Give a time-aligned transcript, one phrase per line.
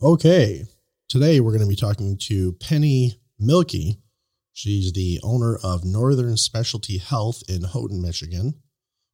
[0.00, 0.64] Okay,
[1.08, 3.98] today we're going to be talking to Penny Milky.
[4.52, 8.54] She's the owner of Northern Specialty Health in Houghton, Michigan,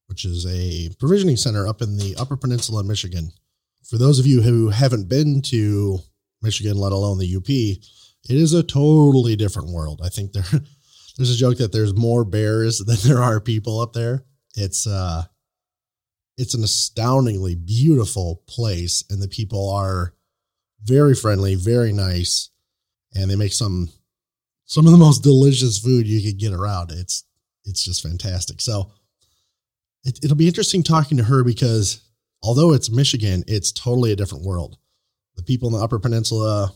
[0.09, 3.33] which is a provisioning center up in the Upper Peninsula of Michigan.
[3.83, 6.01] For those of you who haven't been to
[6.43, 10.03] Michigan, let alone the UP, it is a totally different world.
[10.05, 10.45] I think there,
[11.17, 14.27] there's a joke that there's more bears than there are people up there.
[14.55, 15.23] It's uh,
[16.37, 20.13] it's an astoundingly beautiful place, and the people are
[20.85, 22.51] very friendly, very nice,
[23.15, 23.91] and they make some
[24.67, 26.91] some of the most delicious food you could get around.
[26.91, 27.25] It's
[27.65, 28.61] it's just fantastic.
[28.61, 28.93] So
[30.05, 32.03] it, it'll be interesting talking to her because
[32.43, 34.77] although it's Michigan, it's totally a different world.
[35.37, 36.73] The people in the Upper Peninsula,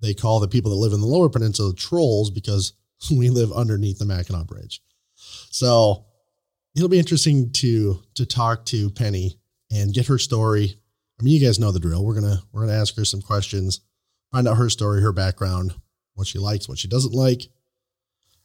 [0.00, 2.72] they call the people that live in the Lower Peninsula trolls because
[3.10, 4.80] we live underneath the Mackinac Bridge.
[5.50, 6.06] So
[6.76, 9.38] it'll be interesting to to talk to Penny
[9.70, 10.76] and get her story
[11.22, 12.04] I mean, you guys know the drill.
[12.04, 13.80] We're gonna we're gonna ask her some questions,
[14.32, 15.72] find out her story, her background,
[16.14, 17.42] what she likes, what she doesn't like,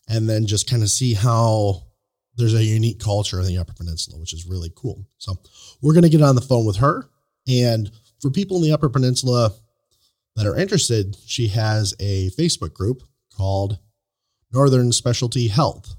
[0.08, 1.82] and then just kind of see how
[2.36, 5.08] there's a unique culture in the Upper Peninsula, which is really cool.
[5.18, 5.34] So
[5.82, 7.10] we're gonna get on the phone with her.
[7.48, 7.90] And
[8.22, 9.54] for people in the Upper Peninsula
[10.36, 13.02] that are interested, she has a Facebook group
[13.36, 13.80] called
[14.54, 15.96] Northern Specialty Health.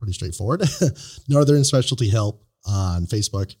[0.00, 0.64] Pretty straightforward.
[1.28, 3.54] Northern Specialty Health on Facebook.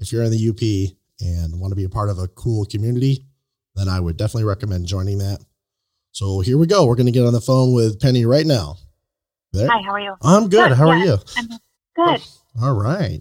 [0.00, 3.26] If you're in the UP, and want to be a part of a cool community,
[3.74, 5.38] then I would definitely recommend joining that.
[6.10, 6.84] So here we go.
[6.84, 8.76] We're going to get on the phone with Penny right now.
[9.52, 9.68] There.
[9.70, 10.14] Hi, how are you?
[10.22, 10.68] I'm good.
[10.68, 11.18] good how yeah, are you?
[11.36, 12.22] I'm good.
[12.60, 13.20] Oh, all right.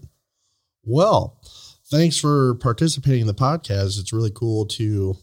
[0.83, 1.39] Well,
[1.89, 3.99] thanks for participating in the podcast.
[3.99, 5.15] It's really cool to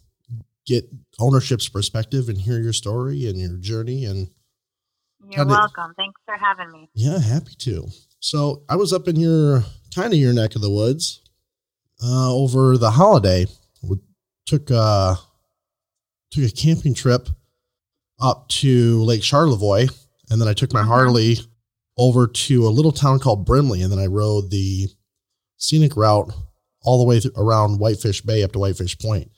[0.67, 4.31] get ownership's perspective and hear your story and your journey and
[5.31, 5.93] you're welcome.
[5.97, 6.89] Thanks for having me.
[6.95, 7.89] Yeah, happy to.
[8.21, 11.21] So I was up in your kind of your neck of the woods
[12.03, 13.47] uh, over the holiday.
[13.83, 13.99] We
[14.47, 15.17] took uh,
[16.31, 17.29] took a camping trip
[18.21, 19.87] up to Lake Charlevoix,
[20.31, 20.89] and then I took my uh-huh.
[20.89, 21.37] Harley
[21.97, 24.89] over to a little town called Brimley, and then I rode the
[25.57, 26.33] scenic route
[26.83, 29.31] all the way th- around Whitefish Bay up to Whitefish Point.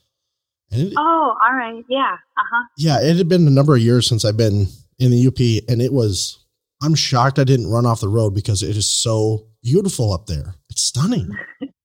[0.71, 2.65] And it, oh, all right, yeah, uh huh.
[2.77, 4.67] Yeah, it had been a number of years since I've been
[4.99, 6.37] in the UP, and it was.
[6.83, 10.55] I'm shocked I didn't run off the road because it is so beautiful up there.
[10.71, 11.29] It's stunning.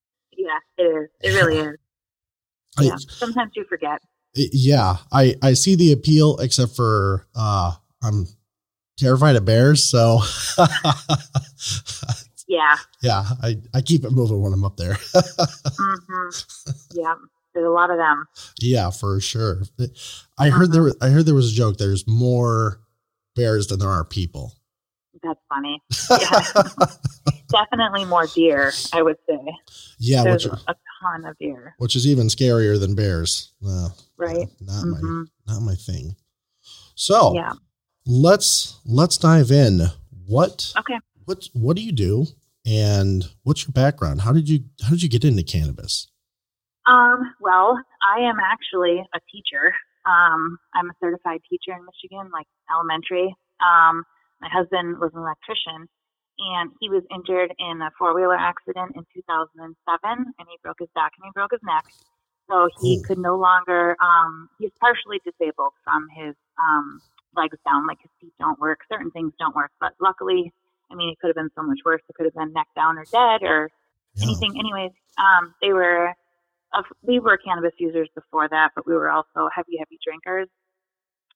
[0.79, 1.09] It is.
[1.23, 1.77] It really is.
[2.79, 2.93] Yeah.
[2.93, 4.03] I, Sometimes you forget.
[4.35, 7.73] Yeah, I I see the appeal, except for uh,
[8.03, 8.27] I'm
[8.99, 10.21] terrified of bears, so.
[12.47, 12.77] yeah.
[13.03, 14.93] Yeah, I I keep it moving when I'm up there.
[15.15, 16.71] mm-hmm.
[16.93, 17.15] Yeah.
[17.55, 18.27] There's a lot of them.
[18.61, 19.63] Yeah, for sure.
[20.39, 20.93] I heard there.
[21.01, 21.79] I heard there was a joke.
[21.79, 22.83] There's more
[23.35, 24.53] bears than there are people.
[25.27, 25.83] That's funny.
[26.11, 26.87] Yeah.
[27.49, 29.39] Definitely more deer, I would say.
[29.99, 31.75] Yeah, There's which, a ton of deer.
[31.79, 33.53] Which is even scarier than bears.
[33.67, 34.49] Uh, right.
[34.61, 35.21] Not mm-hmm.
[35.21, 36.17] my not my thing.
[36.95, 37.53] So yeah.
[38.07, 39.83] let's let's dive in.
[40.27, 40.99] What okay.
[41.25, 42.27] What what do you do
[42.65, 44.23] and what's your background?
[44.23, 46.09] How did you how did you get into cannabis?
[46.87, 49.75] Um, well, I am actually a teacher.
[50.07, 53.35] Um, I'm a certified teacher in Michigan, like elementary.
[53.61, 54.05] Um,
[54.41, 55.89] my husband was an electrician,
[56.39, 60.91] and he was injured in a four wheeler accident in 2007, and he broke his
[60.95, 61.85] back and he broke his neck.
[62.49, 63.97] So he could no longer.
[64.01, 67.01] Um, he's partially disabled from his um,
[67.35, 69.73] legs down, like his feet don't work, certain things don't work.
[69.81, 70.53] But luckily,
[70.91, 72.03] I mean, it could have been so much worse.
[72.09, 73.71] It could have been neck down or dead or
[74.15, 74.25] yeah.
[74.25, 74.55] anything.
[74.59, 76.15] Anyways, um, they were.
[76.73, 80.49] Uh, we were cannabis users before that, but we were also heavy, heavy drinkers.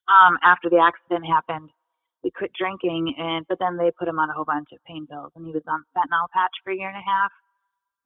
[0.08, 1.70] Um, after the accident happened,
[2.22, 5.06] we quit drinking and but then they put him on a whole bunch of pain
[5.06, 7.32] pills and he was on fentanyl patch for a year and a half.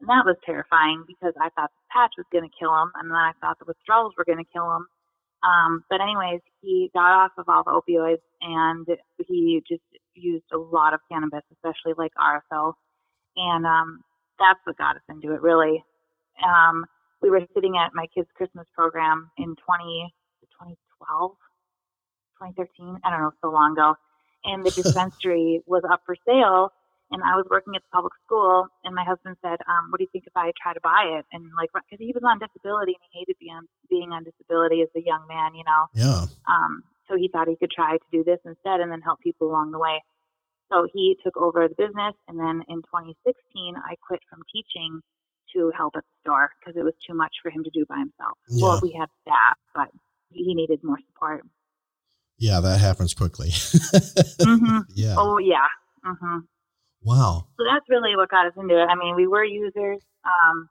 [0.00, 3.10] And that was terrifying because i thought the patch was going to kill him and
[3.10, 4.86] then i thought the withdrawals were going to kill him.
[5.42, 8.86] Um, but anyways he got off of all the opioids and
[9.26, 12.74] he just used a lot of cannabis especially like RSO
[13.36, 14.00] and um,
[14.38, 15.82] that's what got us into it really.
[16.42, 16.84] Um,
[17.22, 20.12] we were sitting at my kids christmas program in 20
[20.60, 21.32] 2012
[22.52, 23.00] 2013.
[23.04, 23.94] I don't know, so long ago.
[24.44, 26.72] And the dispensary was up for sale.
[27.10, 30.04] And I was working at the public school, and my husband said, um, "What do
[30.04, 32.96] you think if I try to buy it?" And like, because he was on disability
[32.96, 33.60] and he hated being
[33.90, 35.84] being on disability as a young man, you know.
[35.92, 36.24] Yeah.
[36.48, 39.46] Um, so he thought he could try to do this instead, and then help people
[39.46, 40.02] along the way.
[40.72, 45.02] So he took over the business, and then in 2016, I quit from teaching
[45.54, 47.98] to help at the store because it was too much for him to do by
[47.98, 48.38] himself.
[48.48, 48.64] Yeah.
[48.64, 49.88] Well, we had staff, but
[50.30, 51.44] he needed more support.
[52.38, 53.50] Yeah, that happens quickly.
[53.50, 54.78] mm-hmm.
[54.94, 55.14] Yeah.
[55.16, 55.68] Oh, yeah.
[56.04, 56.38] Mm-hmm.
[57.02, 57.46] Wow.
[57.56, 58.86] So that's really what got us into it.
[58.86, 60.00] I mean, we were users.
[60.24, 60.68] Um,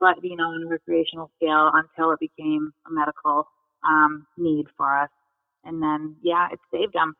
[0.00, 3.48] but you know, on a recreational scale until it became a medical
[3.86, 5.10] um, need for us.
[5.64, 7.14] And then, yeah, it saved them.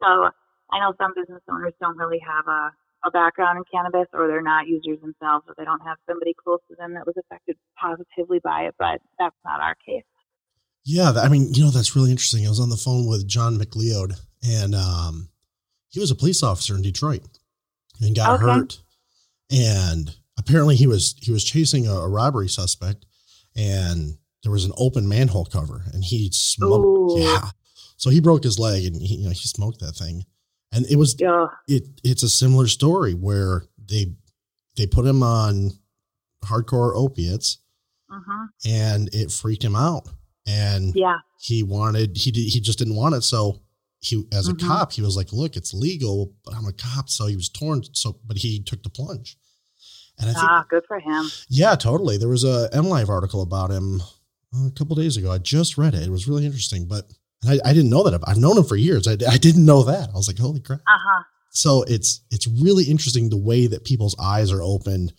[0.00, 0.30] So
[0.72, 2.72] I know some business owners don't really have a,
[3.04, 6.60] a background in cannabis or they're not users themselves or they don't have somebody close
[6.70, 10.04] to them that was affected positively by it, but that's not our case.
[10.84, 12.46] Yeah, I mean, you know, that's really interesting.
[12.46, 15.28] I was on the phone with John McLeod and um,
[15.90, 17.22] he was a police officer in Detroit
[18.00, 18.44] and got okay.
[18.44, 18.80] hurt.
[19.50, 23.04] And apparently he was he was chasing a, a, robbery suspect
[23.54, 27.20] and there was an open manhole cover and he smoked Ooh.
[27.20, 27.50] yeah
[27.96, 30.24] so he broke his leg and he, you know he smoked that thing
[30.72, 31.46] and it was yeah.
[31.68, 34.06] it it's a similar story where they
[34.76, 35.72] they put him on
[36.44, 37.58] hardcore opiates
[38.10, 38.46] uh-huh.
[38.66, 40.08] and it freaked him out
[40.46, 43.60] and yeah he wanted he did, he just didn't want it so
[44.00, 44.66] he as a mm-hmm.
[44.66, 47.82] cop he was like look it's legal but i'm a cop so he was torn
[47.92, 49.36] so but he took the plunge
[50.20, 51.30] and I think, ah, good for him.
[51.48, 52.18] Yeah, totally.
[52.18, 54.02] There was a MLive article about him
[54.54, 55.30] uh, a couple days ago.
[55.30, 56.02] I just read it.
[56.02, 57.10] It was really interesting, but
[57.48, 58.20] I, I, didn't know that.
[58.26, 59.08] I've known him for years.
[59.08, 60.10] I, I didn't know that.
[60.10, 60.80] I was like, holy crap.
[60.80, 61.22] Uh-huh.
[61.52, 65.14] So it's it's really interesting the way that people's eyes are opened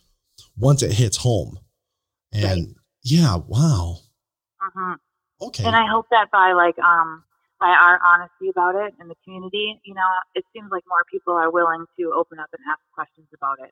[0.56, 1.59] once it hits home.
[2.31, 2.75] And right.
[3.03, 3.97] yeah, wow.
[4.62, 4.95] Uh-huh.
[5.41, 5.65] Okay.
[5.65, 7.23] And I hope that by like um
[7.59, 11.33] by our honesty about it in the community, you know, it seems like more people
[11.33, 13.71] are willing to open up and ask questions about it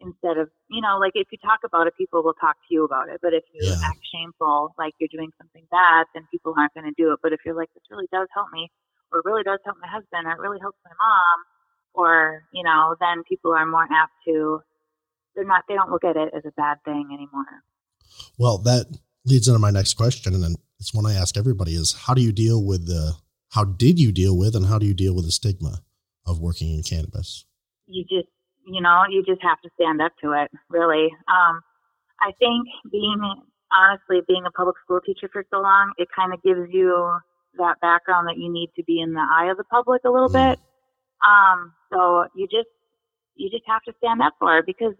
[0.00, 2.84] instead of you know like if you talk about it people will talk to you
[2.84, 3.76] about it but if you yeah.
[3.84, 7.32] act shameful like you're doing something bad then people aren't going to do it but
[7.32, 8.70] if you're like this really does help me
[9.12, 11.38] or it really does help my husband or it really helps my mom
[11.94, 14.60] or you know then people are more apt to
[15.34, 17.62] they're not they don't look at it as a bad thing anymore
[18.38, 18.86] well that
[19.24, 22.22] leads into my next question and then it's one i ask everybody is how do
[22.22, 23.12] you deal with the
[23.50, 25.82] how did you deal with and how do you deal with the stigma
[26.26, 27.44] of working in cannabis
[27.86, 28.28] you just
[28.70, 31.10] you know, you just have to stand up to it, really.
[31.28, 31.60] Um,
[32.20, 33.20] I think being,
[33.72, 37.16] honestly, being a public school teacher for so long, it kind of gives you
[37.58, 40.28] that background that you need to be in the eye of the public a little
[40.28, 40.52] mm.
[40.52, 40.60] bit.
[41.26, 42.70] Um, so you just,
[43.34, 44.94] you just have to stand up for it because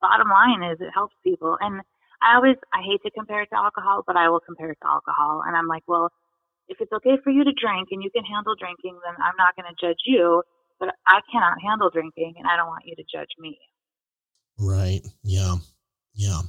[0.00, 1.56] bottom line is it helps people.
[1.60, 1.80] And
[2.22, 4.88] I always, I hate to compare it to alcohol, but I will compare it to
[4.88, 5.42] alcohol.
[5.46, 6.10] And I'm like, well,
[6.68, 9.56] if it's okay for you to drink and you can handle drinking, then I'm not
[9.56, 10.42] going to judge you
[10.80, 13.58] but I cannot handle drinking and I don't want you to judge me.
[14.58, 15.02] Right.
[15.22, 15.56] Yeah.
[16.14, 16.40] Yeah.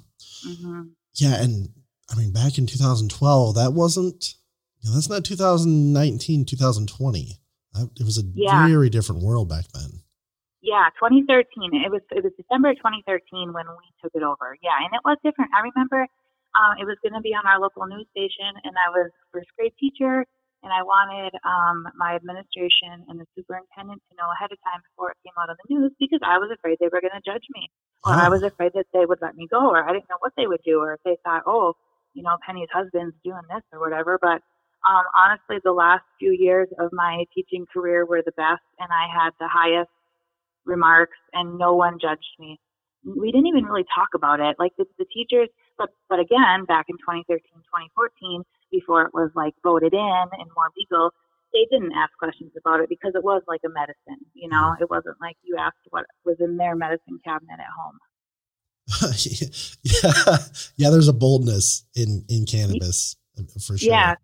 [0.48, 0.82] Mm-hmm.
[1.16, 1.44] Yeah.
[1.44, 1.70] And
[2.10, 4.36] I mean, back in 2012, that wasn't,
[4.80, 7.38] you know, that's not 2019, 2020.
[7.76, 8.68] It was a yeah.
[8.68, 10.02] very different world back then.
[10.62, 11.74] Yeah, 2013.
[11.74, 14.54] It was it was December 2013 when we took it over.
[14.62, 15.50] Yeah, and it was different.
[15.58, 16.06] I remember
[16.54, 19.50] um, it was going to be on our local news station, and I was first
[19.58, 20.22] grade teacher,
[20.62, 25.10] and I wanted um, my administration and the superintendent to know ahead of time before
[25.10, 27.46] it came out on the news because I was afraid they were going to judge
[27.58, 27.66] me,
[28.06, 30.38] or I was afraid that they would let me go, or I didn't know what
[30.38, 31.74] they would do, or if they thought, oh,
[32.14, 34.20] you know, Penny's husband's doing this or whatever.
[34.22, 34.46] But
[34.86, 39.10] um, honestly, the last few years of my teaching career were the best, and I
[39.10, 39.90] had the highest
[40.66, 42.60] remarks, and no one judged me.
[43.04, 44.56] We didn't even really talk about it.
[44.60, 49.54] Like the, the teachers, but but again, back in 2013, 2014 before it was like
[49.64, 50.00] voted in
[50.32, 51.12] and more legal,
[51.54, 54.26] they didn't ask questions about it because it was like a medicine.
[54.34, 57.98] You know, it wasn't like you asked what was in their medicine cabinet at home.
[59.84, 60.38] yeah,
[60.78, 60.90] yeah.
[60.90, 63.16] There's a boldness in in cannabis
[63.66, 63.90] for sure.
[63.90, 64.16] Yeah,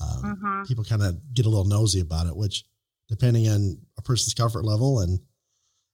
[0.00, 0.62] um, mm-hmm.
[0.64, 2.64] people kind of get a little nosy about it, which
[3.08, 5.20] depending on a person's comfort level and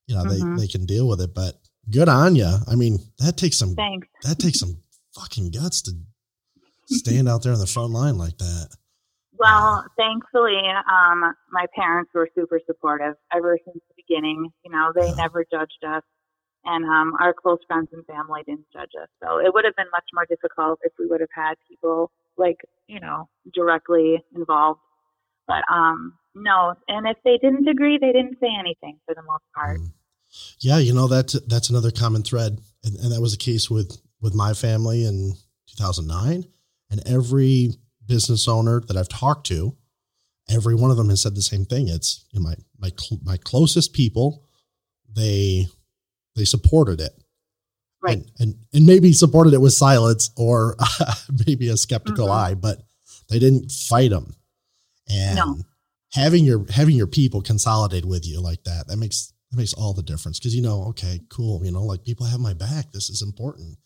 [0.07, 0.55] you know mm-hmm.
[0.55, 1.33] they they can deal with it.
[1.33, 1.55] But
[1.89, 2.57] good on you.
[2.67, 4.07] I mean, that takes some Thanks.
[4.23, 4.77] that takes some
[5.15, 5.93] fucking guts to
[6.91, 8.69] stand out there on the front line like that?
[9.37, 14.51] Well, thankfully, um, my parents were super supportive ever since the beginning.
[14.63, 15.15] You know, they yeah.
[15.15, 16.03] never judged us,
[16.63, 19.09] and um, our close friends and family didn't judge us.
[19.23, 22.57] So it would have been much more difficult if we would have had people like
[22.87, 24.81] you know directly involved.
[25.47, 29.43] But um, no, and if they didn't agree, they didn't say anything for the most
[29.55, 29.79] part.
[29.79, 29.91] Mm.
[30.59, 33.97] Yeah, you know that's that's another common thread, and, and that was the case with
[34.21, 35.33] with my family in
[35.77, 36.45] 2009
[36.89, 37.71] and every
[38.05, 39.75] business owner that I've talked to,
[40.49, 41.87] every one of them has said the same thing.
[41.87, 42.91] It's you know, my my
[43.23, 44.47] my closest people,
[45.09, 45.67] they
[46.35, 47.13] they supported it.
[48.03, 48.17] Right.
[48.17, 50.75] And, and, and maybe supported it with silence or
[51.45, 52.51] maybe a skeptical mm-hmm.
[52.51, 52.79] eye, but
[53.29, 54.35] they didn't fight them.
[55.07, 55.57] And no.
[56.13, 59.93] Having your having your people consolidate with you like that, that makes that makes all
[59.93, 62.91] the difference because you know, okay, cool, you know, like people have my back.
[62.91, 63.77] This is important.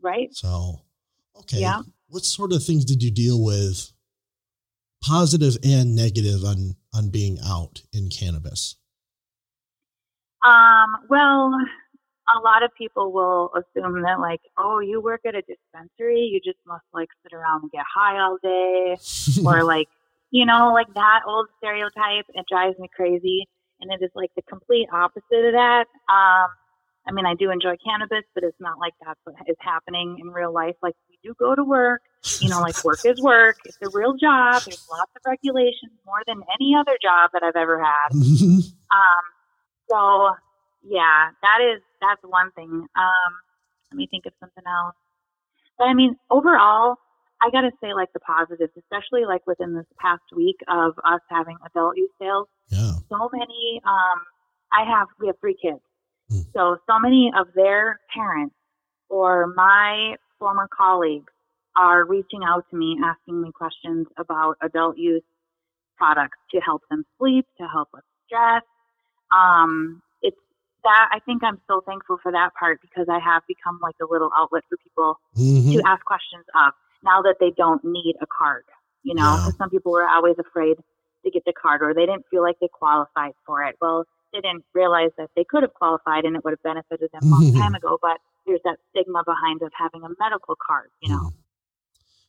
[0.00, 0.34] Right.
[0.34, 0.80] So,
[1.38, 1.60] okay.
[1.60, 1.82] Yeah
[2.12, 3.90] what sort of things did you deal with,
[5.02, 8.76] positive and negative, on on being out in cannabis?
[10.44, 11.54] Um, well,
[12.28, 16.38] a lot of people will assume that like, oh, you work at a dispensary, you
[16.44, 18.96] just must like sit around and get high all day,
[19.46, 19.88] or like,
[20.32, 22.24] you know, like that old stereotype.
[22.34, 23.46] It drives me crazy,
[23.80, 25.84] and it is like the complete opposite of that.
[26.08, 26.48] Um,
[27.06, 30.30] I mean, I do enjoy cannabis, but it's not like that's what is happening in
[30.30, 30.74] real life.
[30.82, 32.00] Like we do go to work,
[32.40, 33.56] you know, like work is work.
[33.66, 34.62] It's a real job.
[34.64, 38.12] There's lots of regulations, more than any other job that I've ever had.
[38.12, 39.24] um,
[39.90, 40.30] so
[40.82, 42.70] yeah, that is that's one thing.
[42.70, 43.32] Um,
[43.90, 44.94] let me think of something else.
[45.76, 46.96] But I mean, overall,
[47.42, 51.20] I got to say, like the positives, especially like within this past week of us
[51.28, 52.46] having adult use sales.
[52.68, 52.92] Yeah.
[53.08, 53.80] So many.
[53.84, 54.18] Um,
[54.72, 55.80] I have we have three kids,
[56.30, 56.42] Hmm.
[56.54, 58.54] so so many of their parents
[59.08, 61.32] or my former colleagues
[61.76, 65.22] are reaching out to me, asking me questions about adult use
[65.96, 68.62] products to help them sleep, to help with stress.
[69.30, 70.36] Um, it's
[70.84, 74.06] that I think I'm so thankful for that part because I have become like a
[74.10, 75.72] little outlet for people Mhm.
[75.72, 76.72] to ask questions of
[77.02, 78.64] now that they don't need a card.
[79.02, 79.50] You know, Yeah.
[79.58, 80.76] some people were always afraid
[81.24, 83.76] to get the card or they didn't feel like they qualified for it.
[83.80, 87.22] Well, they didn't realize that they could have qualified and it would have benefited them
[87.24, 87.98] a long time ago.
[88.00, 90.90] But there's that stigma behind of having a medical card.
[91.02, 91.30] You know,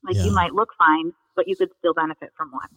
[0.04, 0.26] like Yeah.
[0.26, 2.70] you might look fine, but you could still benefit from one.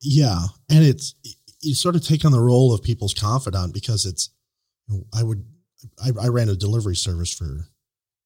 [0.00, 1.14] Yeah, and it's
[1.60, 4.30] you sort of take on the role of people's confidant because it's.
[5.14, 5.44] I would,
[6.02, 7.68] I, I ran a delivery service for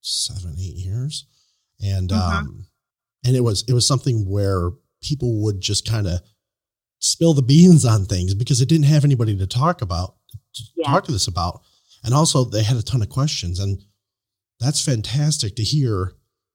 [0.01, 1.27] seven, eight years,
[1.83, 2.17] and Mhm.
[2.17, 2.67] um,
[3.25, 4.71] and it was it was something where
[5.03, 6.21] people would just kind of
[6.99, 10.17] spill the beans on things because it didn't have anybody to talk about,
[10.55, 10.89] to Yeah.
[10.91, 11.63] talk to this about,
[12.03, 13.83] and also they had a ton of questions, and
[14.61, 16.15] that's fantastic to hear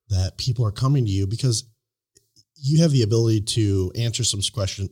[0.09, 1.65] that people are coming to you because
[2.61, 4.89] you have the ability to answer some question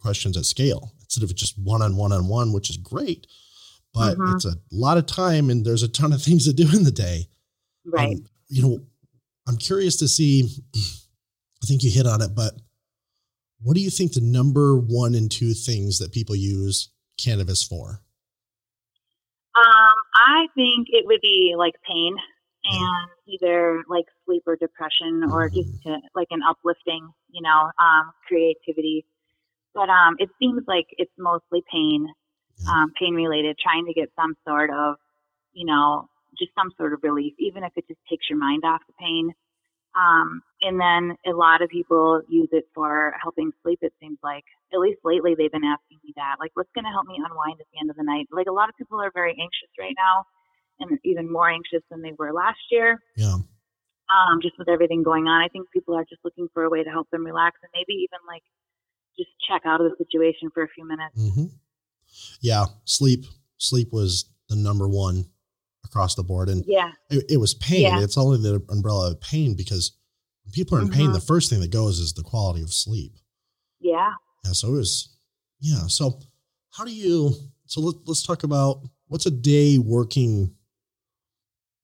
[0.00, 3.26] questions at scale instead of just one on one on one, which is great.
[3.94, 4.34] But Mhm.
[4.34, 6.90] it's a lot of time and there's a ton of things to do in the
[6.90, 7.28] day.
[7.84, 8.16] Right.
[8.16, 8.78] And, you know,
[9.46, 10.48] I'm curious to see,
[11.62, 12.54] I think you hit on it, but
[13.62, 18.00] what do you think the number one and two things that people use cannabis for?
[19.54, 22.16] Um, I think it would be like pain
[22.64, 25.54] and either like sleep or depression or Mhm.
[25.54, 29.04] just to, like an uplifting, you know, um, creativity.
[29.74, 32.12] But um, it seems like it's mostly pain,
[32.68, 34.96] um, pain related, trying to get some sort of,
[35.52, 38.80] you know, just some sort of relief, even if it just takes your mind off
[38.86, 39.34] the pain.
[39.94, 44.44] Um, and then a lot of people use it for helping sleep, it seems like.
[44.72, 46.36] At least lately, they've been asking me that.
[46.40, 48.26] Like, what's going to help me unwind at the end of the night?
[48.32, 50.24] Like, a lot of people are very anxious right now
[50.80, 53.34] and even more anxious than they were last year, Yeah.
[53.34, 55.42] um, just with everything going on.
[55.42, 57.92] I think people are just looking for a way to help them relax and maybe
[58.00, 58.42] even like
[59.18, 61.18] just check out of the situation for a few minutes.
[61.18, 61.46] mm-hmm.
[62.40, 62.66] Yeah.
[62.84, 63.24] Sleep,
[63.58, 65.26] sleep was the number one
[65.84, 66.48] across the board.
[66.48, 67.82] And Yeah, it, it was pain.
[67.82, 68.00] Yeah.
[68.02, 69.92] It's only the umbrella of pain because
[70.50, 71.14] people are in pain, Mhm.
[71.14, 73.12] the first thing that goes is the quality of sleep.
[73.80, 74.12] yeah.
[74.44, 74.52] Yeah.
[74.52, 75.08] So it was,
[75.60, 75.86] yeah.
[75.86, 76.18] So
[76.70, 77.32] how do you,
[77.66, 80.56] so let, let's talk about what's a day working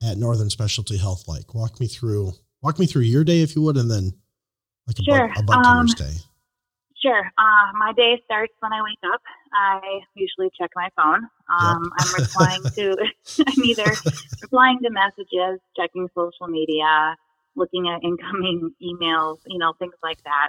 [0.02, 1.54] at Northern Specialty Health like?
[1.54, 4.12] Walk me through, walk me through your day if you would, and then
[4.88, 5.24] like a, Sure.
[5.30, 6.14] a tender's Um, day.
[7.00, 7.30] Sure.
[7.38, 9.20] Uh, my day starts when I wake up.
[9.52, 11.28] I usually check my phone.
[11.48, 12.96] Um, I'm replying to,
[13.46, 13.84] I'm either
[14.42, 17.16] replying to messages, checking social media,
[17.58, 20.48] looking at incoming emails, you know, things like that.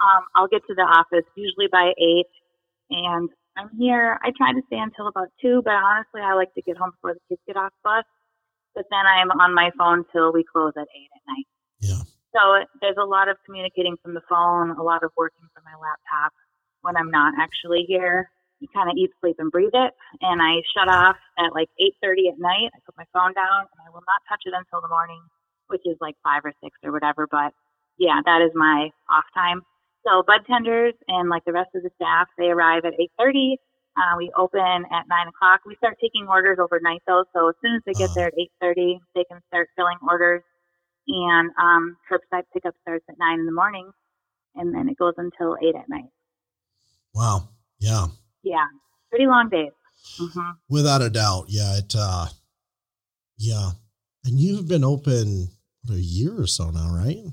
[0.00, 2.28] Um, I'll get to the office usually by eight,
[2.90, 4.18] and I'm here.
[4.22, 7.14] I try to stay until about two, but honestly, I like to get home before
[7.14, 8.04] the kids get off bus.
[8.74, 11.48] But then I'm on my phone till we close at eight at night.
[11.80, 12.04] Yeah.
[12.36, 12.40] So
[12.84, 16.36] there's a lot of communicating from the phone, a lot of working from my laptop
[16.84, 18.28] when I'm not actually here.
[18.60, 19.92] You kind of eat, sleep, and breathe it.
[20.20, 22.68] And I shut off at like 8:30 at night.
[22.72, 25.20] I put my phone down, and I will not touch it until the morning,
[25.68, 27.26] which is like five or six or whatever.
[27.30, 27.52] But
[27.98, 29.62] yeah, that is my off time.
[30.06, 33.56] So bud tenders and like the rest of the staff, they arrive at 8:30.
[33.96, 35.60] Uh, we open at nine o'clock.
[35.66, 39.00] We start taking orders overnight though, so as soon as they get there at 8:30,
[39.14, 40.42] they can start filling orders
[41.08, 43.90] and um, curbside pickup starts at nine in the morning,
[44.54, 46.10] and then it goes until eight at night.
[47.14, 47.48] Wow.
[47.78, 48.06] Yeah.
[48.42, 48.66] Yeah,
[49.10, 49.72] pretty long days.
[50.18, 51.46] hmm Without a doubt.
[51.48, 51.78] Yeah.
[51.78, 52.26] It, uh,
[53.38, 53.70] yeah.
[54.24, 55.48] And you've been open
[55.90, 57.24] a year or so now, right?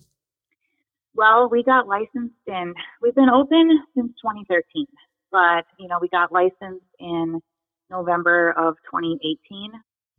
[1.16, 2.74] Well, we got licensed in.
[3.02, 4.86] We've been open since 2013,
[5.32, 7.40] but you know we got licensed in
[7.90, 9.72] November of 2018.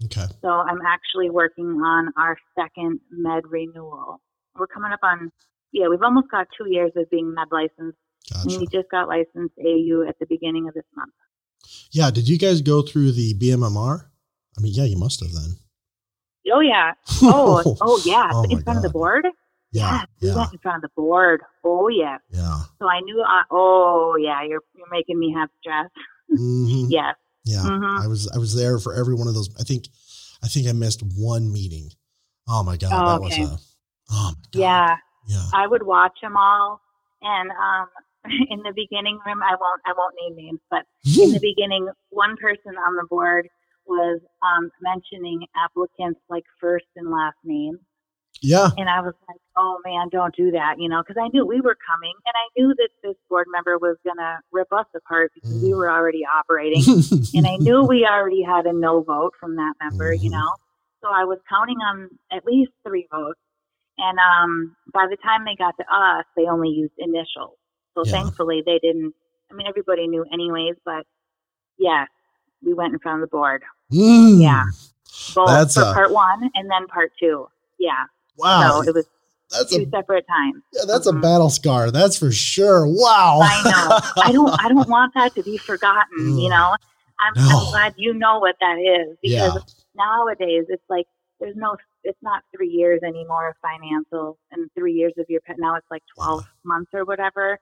[0.04, 0.26] Okay.
[0.42, 4.20] So I'm actually working on our second med renewal.
[4.56, 5.32] We're coming up on
[5.72, 7.98] yeah, we've almost got two years of being med licensed,
[8.32, 8.60] and Gotcha.
[8.60, 11.12] we just got licensed AU at the beginning of this month.
[11.90, 12.10] Yeah.
[12.10, 14.06] Did you guys go through the BMMR?
[14.56, 15.56] I mean, yeah, you must have then.
[16.52, 16.92] Oh yeah.
[17.22, 18.30] Oh, oh yeah.
[18.32, 19.26] Oh, in front of the board.
[19.72, 20.04] Yeah.
[20.20, 20.46] Yeah.
[20.52, 21.40] in front of the board.
[21.64, 22.18] Oh yeah.
[22.30, 22.58] Yeah.
[22.78, 23.22] So I knew.
[23.26, 25.90] I, oh yeah, you're you're making me have stress.
[26.32, 26.86] Mhm.
[26.88, 27.14] Yes.
[27.44, 27.62] Yeah.
[27.62, 28.02] Mhm.
[28.04, 29.50] I was I was there for every one of those.
[29.60, 29.84] I think
[30.42, 31.90] I think I missed one meeting.
[32.48, 33.42] Oh my god, Oh, that okay.
[33.42, 33.58] was a
[34.12, 34.58] oh my god.
[34.60, 34.96] Yeah.
[35.26, 35.44] Yeah.
[35.54, 36.80] I would watch them all,
[37.22, 37.88] and um,
[38.50, 42.36] in the beginning room, I won't I won't name names, but in the beginning, one
[42.36, 43.48] person on the board
[43.86, 47.78] was um, mentioning applicants like first and last name,
[48.42, 48.70] yeah.
[48.76, 51.60] and I was like, "Oh man, don't do that," you know, because I knew we
[51.60, 55.56] were coming, and I knew that this board member was gonna rip us apart because
[55.62, 55.76] we Mm.
[55.76, 56.84] were already operating,
[57.34, 60.32] and I knew we already had a no vote from that member, you Mhm.
[60.32, 60.50] know,
[61.02, 63.40] so I was counting on at least three votes,
[63.98, 67.56] and um, by the time they got to us, they only used initials,
[67.94, 68.12] so Yeah.
[68.12, 69.14] thankfully they didn't.
[69.50, 71.06] I mean, everybody knew anyways, but
[71.78, 72.06] yeah,
[72.64, 73.62] we went in front of the board.
[73.92, 74.40] Mm.
[74.42, 74.64] Yeah.
[75.34, 77.48] both That's for a- part one and then part two.
[77.78, 78.04] Yeah.
[78.38, 78.82] Wow.
[78.82, 79.06] So it was
[79.50, 80.62] that's two a separate times.
[80.72, 81.22] yeah, that's a Mhm.
[81.22, 81.90] battle scar.
[81.90, 82.86] That's for sure.
[82.86, 83.40] Wow.
[83.42, 84.22] I know.
[84.22, 84.64] I don't.
[84.64, 86.38] I don't want that to be forgotten.
[86.38, 86.74] You know.
[87.20, 87.58] I'm, No.
[87.58, 89.60] I'm glad you know what that is because yeah.
[89.94, 91.06] nowadays it's like
[91.40, 91.76] there's no.
[92.02, 95.56] It's not three years anymore of financial and three years of your pet.
[95.58, 97.58] Now it's like twelve months or whatever.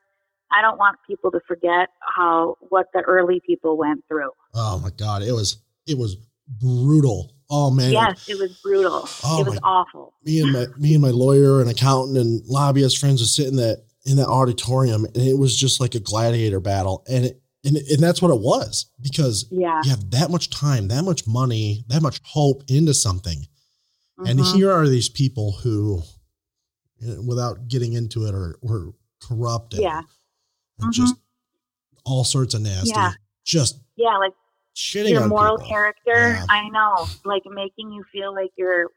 [0.53, 4.31] I don't want people to forget how what the early people went through.
[4.55, 5.23] Oh my god.
[5.23, 6.17] It was it was
[6.61, 7.33] brutal.
[7.51, 7.93] Oh man.
[7.93, 9.09] Yes, it was brutal.
[9.25, 10.15] Oh, it was my- awful.
[10.25, 13.57] me and my me and my lawyer and accountant and lobbyist friends would sit in
[13.57, 17.77] that in that auditorium and it was just like a gladiator battle and it, and
[17.77, 19.81] and that's what it was because Yeah.
[19.85, 23.47] you have that much time that much money that much hope into something
[24.27, 24.55] and Mhm.
[24.57, 26.03] here are these people who
[27.07, 28.93] eh, without getting into it are were
[29.23, 30.03] corrupt and, Yeah.
[30.83, 30.97] And Mhm.
[30.97, 31.15] just
[32.05, 33.13] all sorts of nasty Yeah.
[33.45, 34.33] just Yeah, like
[34.75, 35.69] shitting your moral people.
[35.69, 36.33] character.
[36.35, 36.47] Yeah.
[36.49, 38.89] I know, like making you feel like you're a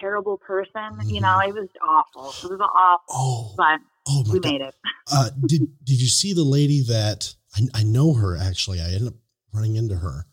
[0.00, 0.98] terrible person.
[1.08, 1.22] You Mhm.
[1.22, 2.30] know, it was awful.
[2.48, 4.74] It was awful, oh but oh we god made it.
[5.12, 8.80] uh, did did you see the lady that I, I know her actually?
[8.80, 9.14] I ended up
[9.52, 10.26] running into her.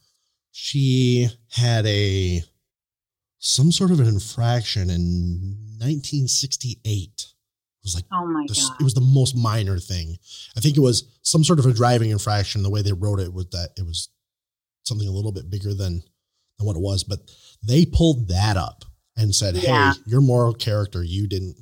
[0.52, 2.44] She had a
[3.40, 7.34] some sort of an infraction in 1968.
[7.88, 8.82] Was like Oh my the, god.
[8.82, 10.18] it was the most minor thing.
[10.56, 12.64] I think it was some sort of a driving infraction.
[12.64, 14.10] The way they wrote it was that it was
[14.84, 16.04] something a little bit bigger than
[16.58, 17.04] than what it was.
[17.04, 17.20] But
[17.66, 18.84] they pulled that up
[19.16, 19.94] and said, Yeah.
[19.94, 21.56] "Hey, your moral character, you didn't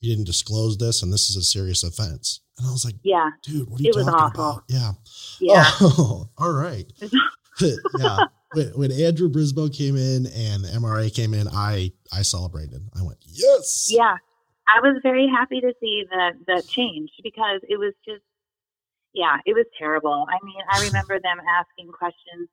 [0.00, 3.30] you didn't disclose this, and this is a serious offense." And I was like, yeah,
[3.42, 4.50] "Dude, what are you It was talking awful.
[4.50, 4.92] about?" Yeah.
[5.40, 5.64] yeah.
[5.80, 6.90] Oh, all right.
[7.98, 8.18] yeah.
[8.52, 12.82] When, when Andrew Brisbo came in and the MRA came in, I I celebrated.
[12.98, 14.16] I went, "Yes." Yeah,
[14.66, 18.22] I was very happy to see the the change because it was just,
[19.12, 20.26] yeah, it was terrible.
[20.28, 22.48] I mean, I remember them asking questions,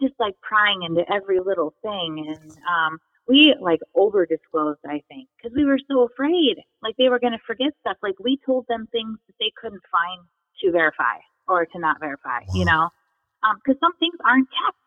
[0.00, 4.80] just like prying into every little thing, and um, we like over disclosed.
[4.86, 7.96] I think because we were so afraid, like they were going to forget stuff.
[8.02, 10.22] Like we told them things that they couldn't find
[10.62, 12.40] to verify or to not verify.
[12.54, 12.88] You know,
[13.56, 14.78] because some things aren't kept,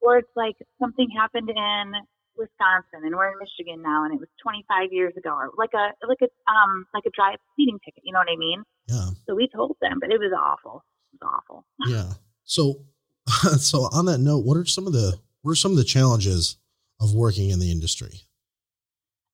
[0.00, 1.92] or it's like something happened in
[2.36, 5.92] Wisconsin and we're in Michigan now and it was 25 years ago or like a
[6.06, 9.10] like a um like a drive speeding ticket you know what I mean Yeah.
[9.26, 12.12] so we told them but it was awful it was awful Yeah.
[12.44, 12.84] So,
[13.58, 16.56] so on that note, what are some of the what are some of the challenges
[17.00, 18.22] of working in the industry?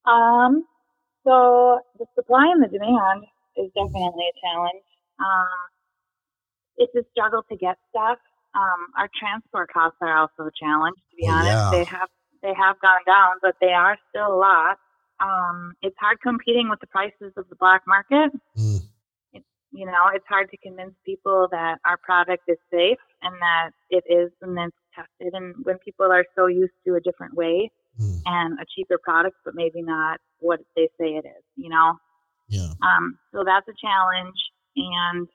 [0.06, 0.64] um
[1.24, 3.24] so the supply and the demand
[3.56, 4.84] is definitely a challenge
[5.20, 5.58] um
[6.76, 8.18] it's a struggle to get stuff
[8.54, 11.70] um our transport costs are also a challenge to be Well, honest yeah.
[11.72, 12.08] they have
[12.42, 14.79] they have gone down but they are still a lot
[15.20, 18.81] um it's hard competing with the prices of the black market Mm,
[19.72, 24.05] you know, it's hard to convince people that our product is safe and that it
[24.09, 25.35] is and then it's tested.
[25.35, 27.70] And when people are so used to a different way
[28.01, 31.94] mm, and a cheaper product, but maybe not what they say it is, you know,
[32.48, 32.72] yeah.
[32.83, 34.37] um, so that's a challenge.
[34.77, 35.29] And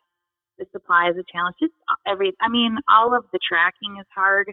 [0.58, 1.56] the supply is a challenge.
[1.62, 1.74] Just
[2.08, 4.52] every, I mean, all of the tracking is hard.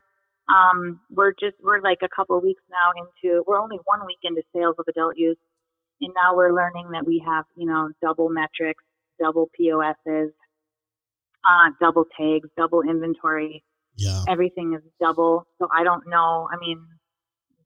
[0.51, 4.19] Um, we're just, we're like a couple of weeks now into, we're only one week
[4.25, 5.37] into sales of adult use.
[6.01, 8.83] And now we're learning that we have, you know, double metrics,
[9.23, 10.33] double POSs,
[11.45, 13.63] uh, double tags, double inventory.
[13.97, 14.25] Yeah.
[14.29, 15.47] Everything is double.
[15.59, 16.49] So I don't know.
[16.51, 16.81] I mean,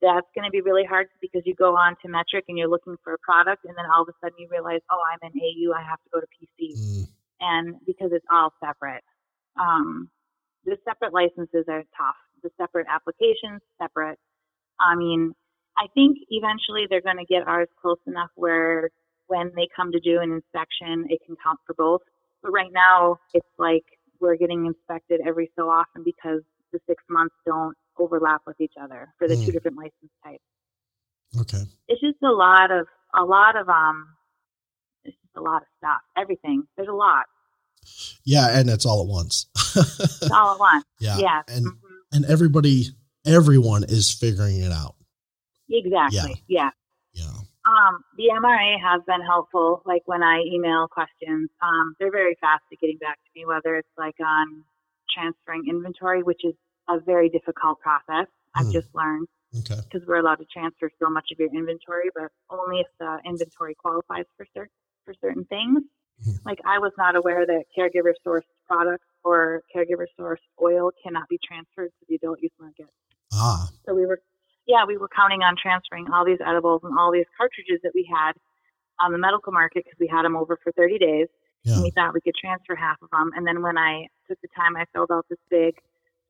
[0.01, 2.97] that's going to be really hard because you go on to Metrc and you're looking
[3.03, 5.73] for a product and then all of a sudden you realize, oh, I'm an AU,
[5.73, 6.75] I have to go to PC.
[6.77, 7.07] Mm,
[7.39, 9.03] And because it's all separate,
[9.59, 10.09] um,
[10.65, 12.15] the separate licenses are tough.
[12.57, 14.17] Separate applications, separate.
[14.79, 15.33] I mean,
[15.77, 18.89] I think eventually they're going to get ours close enough where
[19.27, 22.01] when they come to do an inspection, it can count for both.
[22.43, 23.83] But right now, it's like
[24.19, 29.09] we're getting inspected every so often because the six months don't overlap with each other
[29.17, 29.53] for the two Mm.
[29.53, 30.43] different license types.
[31.41, 31.63] Okay.
[31.87, 34.09] It's just a lot of a lot of um.
[35.03, 36.01] It's just a lot of stuff.
[36.17, 36.63] Everything.
[36.77, 37.25] There's a lot.
[38.23, 39.45] Yeah, and it's all at once.
[40.33, 40.85] All at once.
[40.99, 41.17] yeah.
[41.19, 41.41] Yeah.
[41.47, 41.67] And.
[42.15, 42.85] And everybody
[43.25, 44.95] everyone is figuring it out.
[45.69, 46.41] Exactly.
[46.47, 46.69] Yeah.
[47.13, 47.25] Yeah.
[47.67, 49.81] Um, the MRA has been helpful.
[49.85, 53.45] Like when I email questions, um, they're very fast at getting back to me.
[53.45, 54.63] Whether it's like on
[55.13, 56.53] transferring inventory, which is
[56.89, 58.27] a very difficult process.
[58.55, 58.71] I've Hmm.
[58.71, 59.27] just learned
[59.59, 59.81] Okay.
[59.89, 63.73] because we're allowed to transfer so much of your inventory, but only if the inventory
[63.75, 64.71] qualifies for certain
[65.05, 65.81] for certain things.
[66.23, 66.31] Hmm.
[66.45, 71.39] Like I was not aware that caregiver sourced products or caregiver source oil cannot be
[71.43, 72.85] transferred to the adult use market.
[73.33, 73.67] Ah.
[73.85, 74.19] So we were,
[74.67, 78.07] yeah, we were counting on transferring all these edibles and all these cartridges that we
[78.09, 78.33] had
[78.99, 81.27] on the medical market because we had them over for 30 days.
[81.63, 81.73] Yeah.
[81.73, 83.31] And we thought we could transfer half of them.
[83.35, 85.73] And then when I took the time, I filled out this big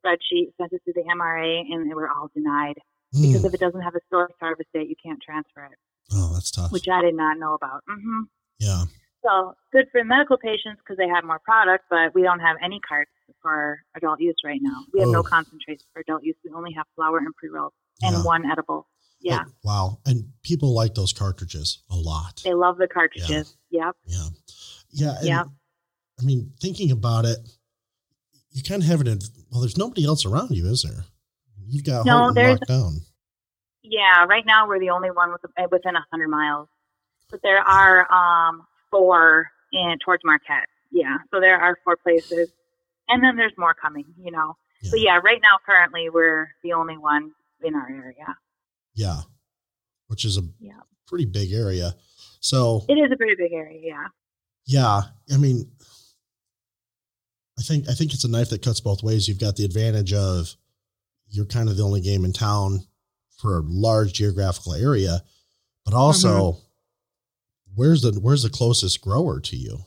[0.03, 2.79] spreadsheet, sent it to the MRA, and they were all denied
[3.13, 3.21] Hmm.
[3.21, 5.77] because if it doesn't have a source harvest date, you can't transfer it,
[6.13, 6.71] Oh, that's tough.
[6.71, 7.83] which I did not know about.
[7.87, 8.23] hmm
[8.59, 8.83] yeah.
[9.25, 12.79] So good for medical patients because they have more product, but we don't have any
[12.87, 13.09] carts
[13.41, 14.83] for adult use right now.
[14.93, 15.13] We have Oh.
[15.13, 16.35] no concentrates for adult use.
[16.43, 18.23] We only have flower and pre rolls and Yeah.
[18.23, 18.87] one edible.
[19.19, 19.45] Yeah.
[19.47, 19.97] Oh, wow.
[20.05, 22.41] And people like those cartridges a lot.
[22.43, 23.57] They love the cartridges.
[23.71, 23.95] Yep.
[24.05, 24.27] Yeah.
[24.91, 25.15] Yeah.
[25.17, 25.47] And, Yep.
[26.19, 27.39] I mean, thinking about it,
[28.51, 29.07] you kind of have it.
[29.07, 29.19] in.
[29.51, 31.05] Well, there's nobody else around you, is there?
[31.67, 33.01] You've got No, there's- locked down.
[33.81, 34.25] Yeah.
[34.25, 36.67] Right now, we're the only one with, uh, within 100 miles.
[37.31, 40.67] But there are um, four in towards Marquette.
[40.91, 41.17] Yeah.
[41.31, 42.49] So there are four places.
[43.07, 44.55] And then there's more coming, you know.
[44.89, 47.31] But yeah, right now, currently, we're the only one
[47.63, 48.35] in our area.
[48.93, 49.21] Yeah.
[50.07, 50.79] Which is a Yeah.
[51.07, 51.95] pretty big area.
[52.39, 53.79] So, It is a pretty big area.
[53.83, 54.07] Yeah.
[54.65, 55.01] yeah,
[55.33, 55.71] I mean,
[57.57, 59.27] I think I think it's a knife that cuts both ways.
[59.27, 60.55] You've got the advantage of
[61.29, 62.81] you're kind of the only game in town
[63.37, 65.21] for a large geographical area,
[65.85, 66.64] but also Mm-hmm.
[67.75, 69.85] Where's the where's the closest grower to you?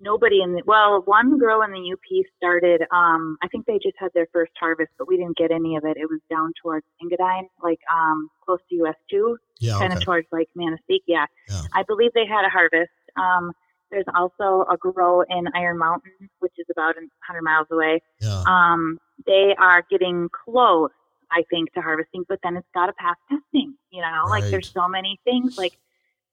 [0.00, 1.98] nobody in the well one grow in the up
[2.36, 5.76] started um i think they just had their first harvest but we didn't get any
[5.76, 9.92] of it it was down towards engadine like um close to us 2 Yeah, kind
[9.92, 9.98] okay.
[9.98, 11.26] of towards like Manistique yeah.
[11.48, 11.62] Yeah.
[11.74, 13.52] i believe they had a harvest um
[13.90, 18.98] there's also a grow in iron mountain which is about 100 miles away yeah, um
[19.26, 20.90] they are getting close
[21.30, 24.70] i think to harvesting but then it's got to pass testing you know like there's
[24.70, 25.76] so many things like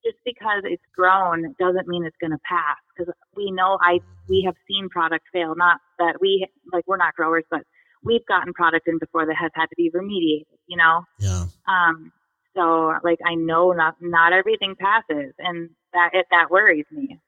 [0.05, 4.43] just because it's grown doesn't mean it's going to pass because we know i we
[4.45, 7.62] have seen product fail not that we like we're not growers but
[8.03, 12.12] we've gotten product in before that has had to be remediated you know yeah, um
[12.55, 17.19] so like i know not not everything passes and that it that worries me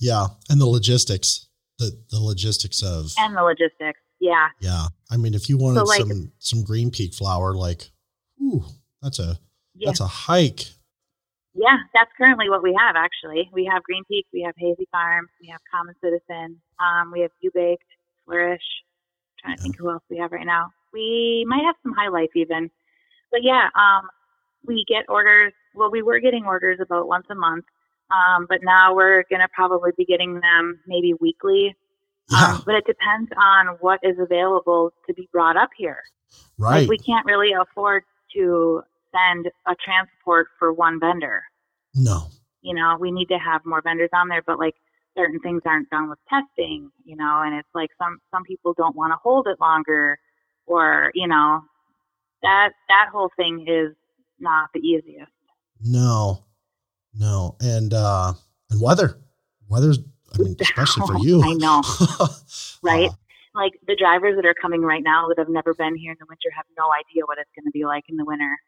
[0.00, 4.86] yeah, and the logistics, the the logistics of and the logistics yeah yeah.
[5.10, 7.90] I mean, if you wanted So, like- some some Green Peak flower, like,
[8.42, 8.64] ooh,
[9.02, 9.38] that's a
[9.74, 10.66] yeah that's a hike.
[11.58, 12.94] Yeah, that's currently what we have.
[12.94, 17.20] Actually, we have Green Peak, we have Hazy Farm, we have Common Citizen, um, we
[17.20, 17.82] have U Baked,
[18.24, 18.62] Flourish.
[19.40, 20.70] trying to think who else we have right now.
[20.92, 22.70] We might have some High Life even,
[23.32, 24.08] but yeah, um,
[24.64, 25.52] we get orders.
[25.74, 27.64] Well, we were getting orders about once a month,
[28.10, 31.74] um, but now we're gonna probably be getting them maybe weekly.
[32.30, 36.02] Yeah, Um, but it depends on what is available to be brought up here.
[36.58, 36.80] right.
[36.80, 41.42] Like we can't really afford to send a transport for one vendor
[41.94, 42.28] no,
[42.62, 44.74] you know, we need to have more vendors on there, but like
[45.16, 48.94] certain things aren't done with testing, you know, and it's like some some people don't
[48.94, 50.18] want to hold it longer
[50.66, 51.60] or, you know,
[52.42, 53.94] that that whole thing is
[54.38, 55.32] not the easiest.
[55.82, 56.44] no,
[57.14, 58.32] no, and uh,
[58.70, 59.18] and weather,
[59.68, 59.98] weather's.
[60.34, 61.42] I mean, especially for you.
[61.42, 61.82] I know,
[62.82, 63.08] right?
[63.08, 63.14] Uh,
[63.54, 66.26] Like the drivers that are coming right now that have never been here in the
[66.28, 68.58] winter have no idea what it's going to be like in the winter.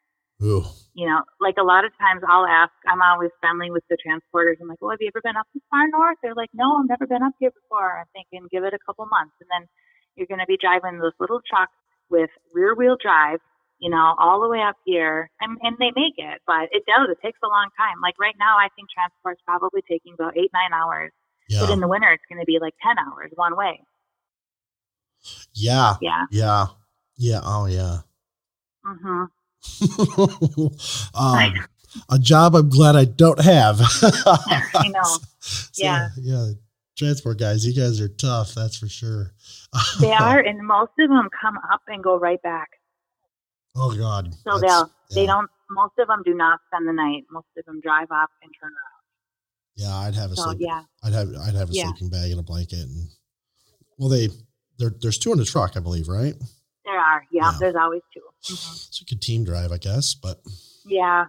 [0.41, 3.97] Ooh, You know, like a lot of times I'll ask, I'm always friendly with the
[3.97, 4.57] transporters.
[4.61, 6.17] I'm like, well, have you ever been up this far north?
[6.21, 7.99] They're like, no, I've never been up here before.
[7.99, 9.33] I'm thinking, give it a couple months.
[9.39, 9.67] And then
[10.15, 11.69] you're going to be driving this little truck
[12.09, 13.39] with rear wheel drive,
[13.79, 15.31] you know, all the way up here.
[15.39, 17.07] And, and they make it, but it does.
[17.09, 18.01] It takes a long time.
[18.03, 21.11] Like right now, I think transport's probably taking about eight, nine hours.
[21.61, 23.79] But in the winter, it's going to be like 10 hours one way.
[25.53, 26.25] yeah, Yeah.
[26.31, 26.65] yeah,
[27.17, 27.39] yeah.
[27.43, 27.99] Oh yeah.
[28.83, 29.23] hmm
[31.15, 31.53] um,
[32.09, 33.79] a job I'm glad I don't have.
[33.81, 35.17] I know.
[35.39, 36.09] So, Yeah.
[36.17, 36.47] yeah.
[36.97, 38.53] Transport guys, you guys are tough.
[38.53, 39.31] That's for sure.
[39.99, 42.69] They are, and most of them come up and go right back.
[43.75, 44.33] oh God.
[44.43, 45.49] So That's- they'll they don't.
[45.71, 47.23] Most of them do not spend the night.
[47.31, 49.01] Most of them drive up and turn around.
[49.75, 50.57] Yeah, I'd have a So sleep.
[50.61, 51.85] yeah, I'd have I'd have a Yeah.
[51.85, 53.07] sleeping bag and a blanket and
[53.97, 54.27] well they
[54.77, 56.35] there there's two in the truck, I believe, right?
[56.85, 57.23] There are.
[57.31, 57.57] Yeah, Yeah.
[57.59, 58.21] there's always 2
[58.53, 58.87] Mhm.
[58.87, 60.41] It's a good team drive, I guess, but
[60.85, 61.25] Yeah.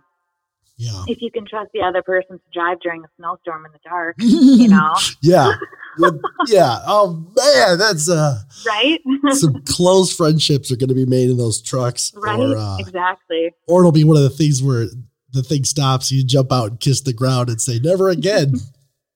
[0.78, 1.04] Yeah.
[1.06, 4.16] If you can trust the other person to drive during a snowstorm in the dark,
[4.18, 4.94] you know.
[5.20, 5.52] yeah.
[6.48, 6.78] yeah.
[6.86, 8.98] Oh man, that's uh right.
[9.32, 12.12] some close friendships are going to be made in those trucks.
[12.16, 12.38] Right.
[12.40, 13.50] Or, uh, exactly.
[13.68, 14.86] Or it'll be one of the things where
[15.32, 18.54] the thing stops, you jump out and kiss the ground and say, "Never again."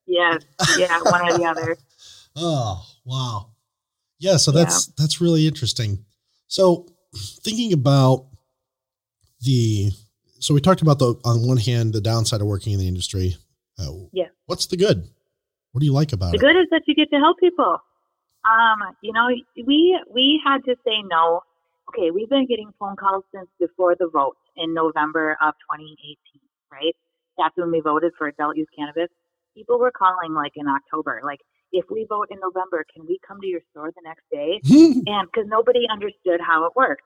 [0.06, 0.42] yes.
[0.78, 1.00] Yeah.
[1.02, 1.76] One or the other.
[2.36, 3.48] Oh wow.
[4.18, 4.36] Yeah.
[4.36, 4.94] So that's yeah.
[4.98, 6.04] that's really interesting.
[6.48, 8.26] So thinking about
[9.40, 9.90] the
[10.38, 13.36] so we talked about the on one hand the downside of working in the industry.
[13.78, 14.28] Uh, yeah.
[14.46, 15.08] What's the good?
[15.72, 16.40] What do you like about the it?
[16.40, 17.78] The good is that you get to help people.
[18.46, 19.28] Um, you know,
[19.66, 21.42] we we had to say no.
[21.90, 26.16] Okay, we've been getting phone calls since before the vote in November of 2018,
[26.72, 26.94] right?
[27.38, 29.08] That's when we voted for adult use cannabis.
[29.54, 31.40] People were calling like in October, like,
[31.72, 34.60] if we vote in November, can we come to your store the next day?
[35.06, 37.02] and because nobody understood how it worked.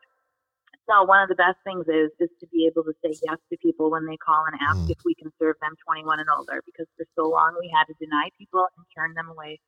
[0.89, 3.57] So one of the best things is is to be able to say yes to
[3.59, 4.91] people when they call and ask mm.
[4.91, 6.63] if we can serve them 21 and older.
[6.67, 9.61] Because for so long we had to deny people and turn them away.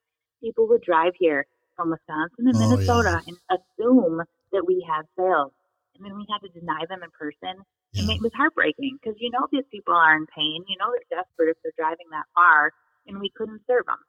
[0.42, 3.34] People would drive here from Wisconsin and oh, Minnesota yeah.
[3.34, 5.52] and assume that we had sales,
[5.96, 7.62] and then we had to deny them in person.
[7.92, 8.02] Yeah.
[8.02, 10.64] And it was heartbreaking because you know these people are in pain.
[10.66, 12.72] You know they're desperate if they're driving that far,
[13.06, 14.02] and we couldn't serve them.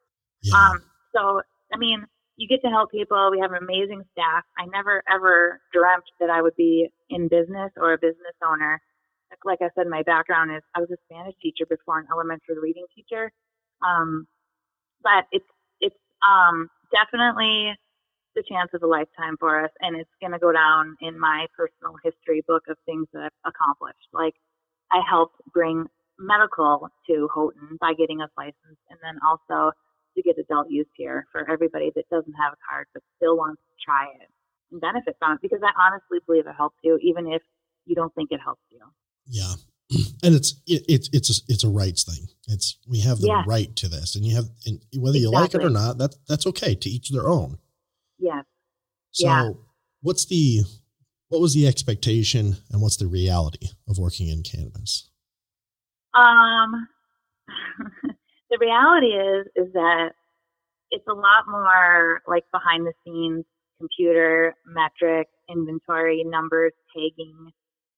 [0.43, 0.55] Yeah.
[0.55, 0.83] Um,
[1.15, 1.41] so
[1.73, 2.05] I mean,
[2.37, 3.29] you get to help people.
[3.31, 4.43] We have an amazing staff.
[4.57, 8.81] I never ever dreamt that I would be in business or a business owner.
[9.45, 12.85] Like I said, my background is I was a Spanish teacher before an elementary reading
[12.95, 13.31] teacher.
[13.85, 14.27] Um,
[15.03, 15.45] but it's
[15.81, 17.73] it's um, definitely
[18.35, 21.45] the chance of a lifetime for us, and it's going to go down in my
[21.55, 24.09] personal history book of things that I've accomplished.
[24.13, 24.33] Like
[24.91, 25.85] I helped bring
[26.17, 29.71] medical to Houghton by getting us licensed, and then also
[30.15, 33.61] to get adult use here for everybody that doesn't have a card but still wants
[33.69, 34.29] to try it
[34.71, 37.41] and benefit from it because I honestly believe it helps you even if
[37.85, 38.81] you don't think it helps you.
[39.27, 39.53] Yeah.
[40.23, 42.29] And it's it, it's it's a, it's a rights thing.
[42.47, 43.43] It's we have the yeah.
[43.45, 45.97] right to this, and you have and whether you like it or not.
[45.97, 46.75] That's that's okay.
[46.75, 47.57] To each their own.
[48.17, 48.45] Yes.
[49.11, 49.49] So, yeah.
[50.01, 50.61] what's the
[51.27, 55.09] what was the expectation, and what's the reality of working in cannabis?
[56.13, 56.87] Um,
[58.53, 60.11] the reality is is that
[60.91, 63.45] it's a lot more like behind the scenes
[63.79, 67.51] computer Metrc inventory numbers tagging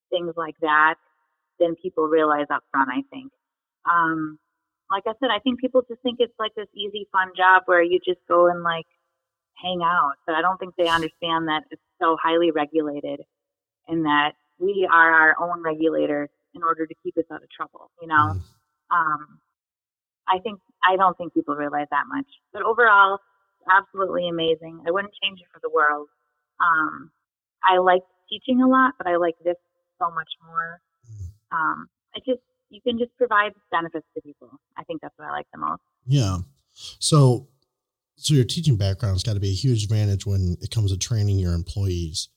[0.09, 0.95] things like that
[1.59, 3.31] than people realize up front i think
[3.85, 4.39] um,
[4.89, 7.83] like i said i think people just think it's like this easy fun job where
[7.83, 8.87] you just go and like
[9.61, 13.21] hang out but i don't think they understand that it's so highly regulated
[13.87, 17.91] and that we are our own regulators in order to keep us out of trouble
[18.01, 18.41] you know mm.
[18.91, 19.39] um,
[20.27, 22.25] I think I don't think people realize that much.
[22.53, 23.19] But overall,
[23.71, 24.83] absolutely amazing.
[24.87, 26.07] I wouldn't change it for the world.
[26.59, 27.11] Um,
[27.63, 29.57] I like teaching a lot, but I like this
[29.99, 30.79] so much more.
[31.51, 34.49] Um, I just you can just provide benefits to people.
[34.77, 35.81] I think that's what I like the most.
[36.05, 36.39] Yeah.
[36.73, 37.47] So,
[38.17, 41.39] so your teaching background's got to be a huge advantage when it comes to training
[41.39, 42.29] your employees.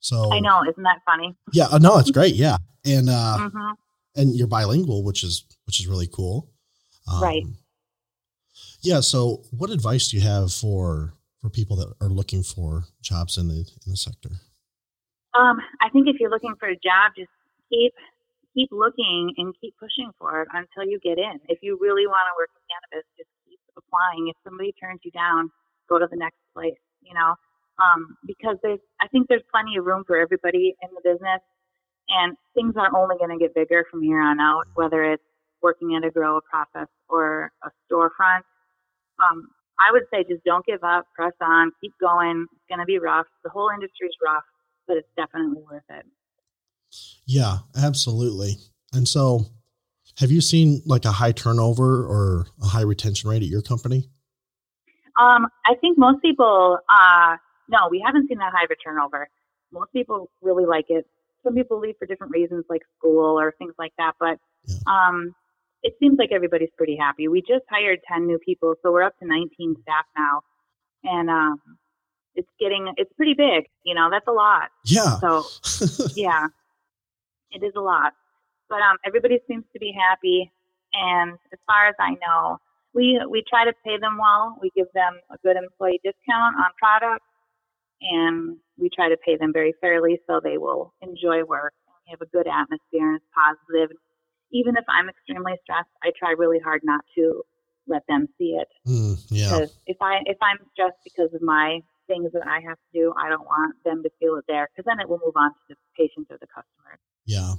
[0.00, 1.34] So I know, isn't that funny?
[1.52, 2.34] Yeah, uh, no, it's great.
[2.34, 3.70] Yeah, and uh, mm-hmm.
[4.20, 6.50] and you're bilingual, which is which is really cool.
[7.10, 7.44] Um, right.
[8.82, 9.00] Yeah.
[9.00, 13.48] So, what advice do you have for for people that are looking for jobs in
[13.48, 14.30] the in the sector?
[15.34, 17.30] Um, I think if you're looking for a job, just
[17.68, 17.92] keep
[18.54, 21.38] keep looking and keep pushing for it until you get in.
[21.48, 24.28] If you really want to work in cannabis, just keep applying.
[24.28, 25.50] If somebody turns you down,
[25.88, 26.78] go to the next place.
[27.02, 27.34] You know,
[27.78, 31.40] um, because there's I think there's plenty of room for everybody in the business,
[32.08, 34.64] and things are only going to get bigger from here on out.
[34.74, 35.27] Whether it's
[35.62, 38.42] working at a grow process or a storefront.
[39.18, 42.46] Um, I would say just don't give up, press on, keep going.
[42.52, 43.26] It's going to be rough.
[43.44, 44.44] The whole industry is rough,
[44.86, 46.04] but it's definitely worth it.
[47.26, 48.56] Yeah, absolutely.
[48.92, 49.46] And so,
[50.18, 54.08] have you seen like a high turnover or a high retention rate at your company?
[55.20, 57.36] Um, I think most people, uh,
[57.68, 59.28] no, we haven't seen that high of a turnover.
[59.72, 61.06] Most people really like it.
[61.44, 64.14] Some people leave for different reasons, like school or things like that.
[64.18, 64.76] But yeah.
[64.86, 65.34] um,
[65.82, 67.28] it seems like everybody's pretty happy.
[67.28, 70.42] We just hired 10 new people, so we're up to 19 staff now.
[71.04, 71.60] And um,
[72.34, 73.66] it's getting, it's pretty big.
[73.84, 74.70] You know, that's a lot.
[74.84, 75.18] Yeah.
[75.20, 75.44] So,
[76.16, 76.48] yeah,
[77.52, 78.12] it is a lot.
[78.68, 80.50] But um, everybody seems to be happy.
[80.94, 82.58] And as far as I know,
[82.94, 84.58] we, we try to pay them well.
[84.60, 87.24] We give them a good employee discount on products.
[88.00, 91.72] And we try to pay them very fairly so they will enjoy work.
[92.06, 93.96] We have a good atmosphere and it's positive
[94.52, 97.42] even if I'm extremely stressed, I try really hard not to
[97.86, 98.68] let them see it.
[98.86, 99.50] Mm, yeah.
[99.50, 103.12] Because if I if I'm stressed because of my things that I have to do,
[103.18, 105.60] I don't want them to feel it there because then it will move on to
[105.68, 106.98] the patient or the customer.
[107.26, 107.54] Yeah.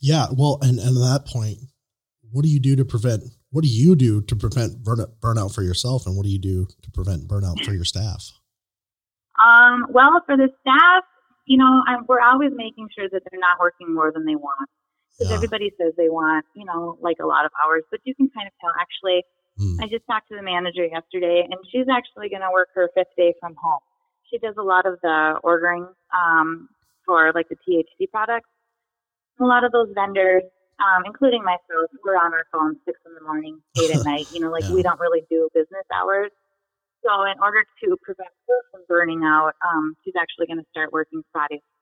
[0.00, 0.26] Yeah.
[0.32, 1.58] Well, and, and at that point,
[2.32, 5.62] what do you do to prevent, what do you do to prevent burnout, burnout for
[5.62, 6.06] yourself?
[6.06, 8.32] And what do you do to prevent burnout for your staff?
[9.38, 11.04] Um, well, for the staff,
[11.46, 14.70] you know, I'm, we're always making sure that they're not working more than they want.
[15.18, 15.36] Because Yeah.
[15.36, 18.46] everybody says they want, you know, like a lot of hours, but you can kind
[18.46, 18.72] of tell.
[18.80, 19.24] Actually,
[19.56, 19.78] Hmm.
[19.80, 23.14] I just talked to the manager yesterday, and she's actually going to work her fifth
[23.16, 23.78] day from home.
[24.28, 26.68] She does a lot of the ordering um,
[27.06, 28.48] for like the THC products.
[29.40, 30.42] A lot of those vendors,
[30.80, 34.26] um, including myself, we're on our phones six in the morning, eight at night.
[34.32, 34.74] You know, like Yeah.
[34.74, 36.30] we don't really do business hours.
[37.04, 40.90] So in order to prevent her from burning out, um, she's actually going to start
[40.92, 41.60] working Fridays from home.
[41.60, 41.73] Hmm.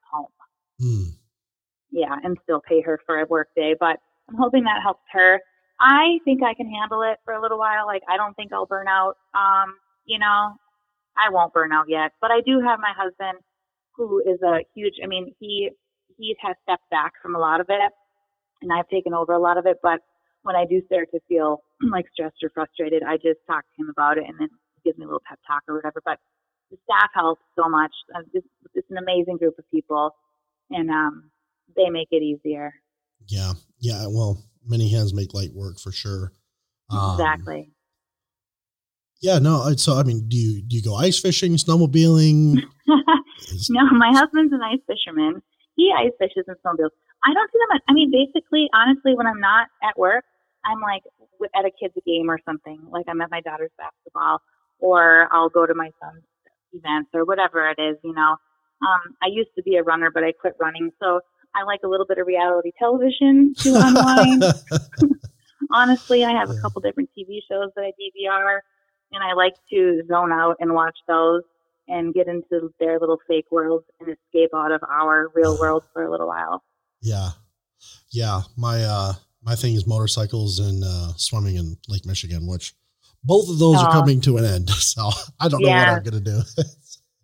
[1.93, 3.77] Yeah, and still pay her for a work day.
[3.79, 5.41] But I'm hoping that helps her.
[5.81, 7.87] I think I can handle it for a little while.
[7.87, 9.17] Like I don't think I'll burn out.
[9.35, 9.77] Um,
[10.07, 10.57] you know,
[11.17, 12.13] I won't burn out yet.
[12.21, 13.39] But I do have my husband,
[13.97, 14.95] who is a huge.
[15.05, 15.71] I mean, he
[16.19, 17.93] he has stepped back from a lot of it,
[18.63, 19.79] and I've taken over a lot of it.
[19.83, 20.01] But
[20.43, 23.91] when I do start to feel like stressed or frustrated, I just talk to him
[23.91, 26.03] about it, and then he gives me a little pep talk or whatever.
[26.05, 26.19] But
[26.71, 27.93] the staff helps so much.
[28.35, 30.17] It's, it's an amazing group of people,
[30.71, 31.32] and um,
[31.77, 32.73] they make it easier.
[33.27, 33.53] Yeah.
[33.81, 34.07] Yeah.
[34.09, 36.33] Well, many hands make light work for sure.
[36.91, 37.71] Um, exactly.
[39.21, 39.39] Yeah.
[39.39, 39.73] No.
[39.77, 42.63] So, I mean, do you, do you go ice fishing, snowmobiling?
[43.71, 45.43] No, my husband's an ice fisherman.
[45.77, 46.95] He ice fishes and snowmobiles.
[47.25, 47.83] I don't do that much.
[47.89, 50.25] I mean, basically, honestly, when I'm not at work,
[50.65, 51.03] I'm like
[51.55, 52.81] at a kid's game or something.
[52.91, 54.41] Like I'm at my daughter's basketball,
[54.79, 56.23] or I'll go to my son's
[56.73, 57.97] events or whatever it is.
[58.05, 58.37] You know,
[58.83, 61.21] um, I used to be a runner, but I quit running, so
[61.55, 64.45] I like a little bit of reality television to unwind.
[65.71, 68.61] Honestly, I have a couple different TV shows that I DVR,
[69.13, 71.43] and I like to zone out and watch those
[71.89, 76.05] and get into their little fake worlds and escape out of our real world for
[76.05, 76.63] a little while.
[77.01, 77.31] yeah.
[78.11, 78.43] Yeah.
[78.57, 79.13] My, uh,
[79.43, 82.75] my thing is motorcycles and uh, swimming in Lake Michigan, which
[83.25, 84.71] both of those are coming to an end.
[84.71, 85.11] So
[85.41, 86.43] I don't know what I'm going to do.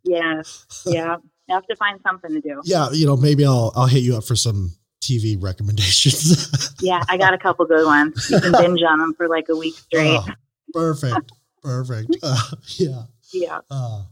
[0.04, 0.42] Yeah,
[0.86, 1.16] yeah.
[1.48, 2.60] You have to find something to do.
[2.64, 2.90] yeah.
[2.92, 6.74] You know, maybe I'll, I'll hit you up for some TV recommendations.
[6.80, 8.30] Yeah, I got a couple good ones.
[8.30, 10.16] You can binge on them for like a week straight.
[10.20, 10.26] Oh,
[10.72, 11.32] perfect.
[11.62, 12.16] Perfect.
[12.22, 12.40] Uh,
[12.76, 13.02] yeah.
[13.32, 13.58] Yeah.
[13.70, 14.04] Uh,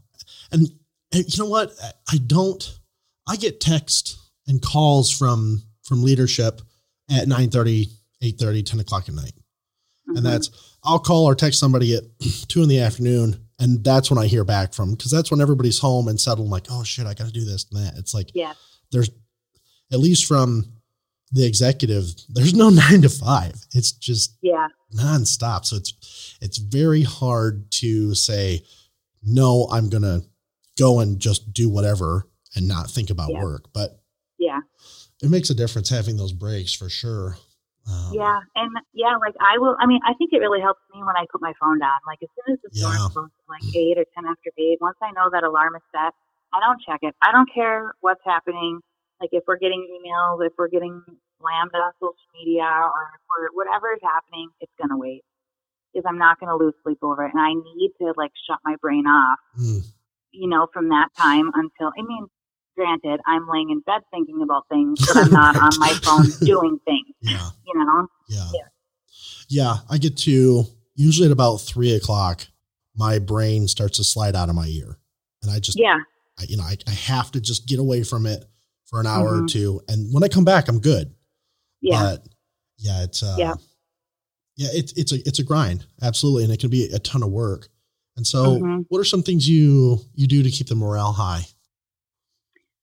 [0.51, 0.67] and,
[1.13, 1.71] and you know what?
[1.81, 2.77] I- I don't,
[3.27, 6.61] I get text and calls from, from leadership
[7.09, 7.87] at 9 30
[8.21, 9.33] 8 30 10 o'clock at night.
[10.09, 10.17] Mhm.
[10.17, 10.49] And that's,
[10.83, 12.03] I'll call or text somebody at
[12.47, 13.46] two in the afternoon.
[13.59, 16.67] And that's when I hear back from, cause that's when everybody's home and settled like,
[16.69, 17.97] oh shit, I got to do this and that.
[17.97, 18.53] It's like, yeah,
[18.91, 19.09] there's
[19.91, 20.65] at least from
[21.31, 23.55] the executive, there's no nine to five.
[23.73, 25.65] It's just yeah, nonstop.
[25.65, 28.63] So it's it's very hard to say,
[29.23, 30.21] no, I'm gonna
[30.77, 33.41] go and just do whatever and not think about Yeah.
[33.43, 33.69] work.
[33.73, 33.99] But
[34.37, 34.59] yeah,
[35.23, 37.37] it makes a difference having those breaks for sure.
[37.87, 38.39] Um, yeah.
[38.55, 39.75] And yeah, like I will.
[39.79, 41.99] I mean, I think it really helps me when I put my phone down.
[42.07, 43.09] Like as soon as the storm Yeah.
[43.15, 46.13] goes to like eight or ten after eight, once I know that alarm is set,
[46.53, 47.15] I don't check it.
[47.21, 48.79] I don't care what's happening.
[49.21, 51.01] Like if we're getting emails, if we're getting
[51.39, 55.23] slammed on social media, or whatever is happening, it's gonna wait
[55.93, 58.75] because I'm not gonna lose sleep over it, and I need to like shut my
[58.81, 59.39] brain off.
[59.59, 59.81] mm,
[60.31, 62.27] you know, from that time until, I mean,
[62.77, 66.79] granted, I'm laying in bed thinking about things, but I'm not on my phone doing
[66.85, 68.07] things, yeah, you know?
[68.29, 68.61] yeah, Yeah.
[69.49, 69.75] yeah.
[69.89, 70.63] I get to
[70.95, 72.45] usually at about three o'clock,
[72.95, 74.97] my brain starts to slide out of my ear,
[75.41, 75.97] and I just Yeah,
[76.39, 78.45] I, you know, I, I have to just get away from it
[78.85, 79.47] for an hour or Mhm.
[79.49, 79.81] two.
[79.87, 81.13] And when I come back, I'm good.
[81.81, 82.27] yeah, But
[82.77, 83.53] yeah, it's, uh, Yeah.
[84.55, 85.85] yeah, it's, it's a, it's a grind.
[86.01, 86.43] Absolutely.
[86.45, 87.69] And it can be a ton of work.
[88.15, 88.85] And so Mhm.
[88.89, 91.45] what are some things you, you do to keep the morale high?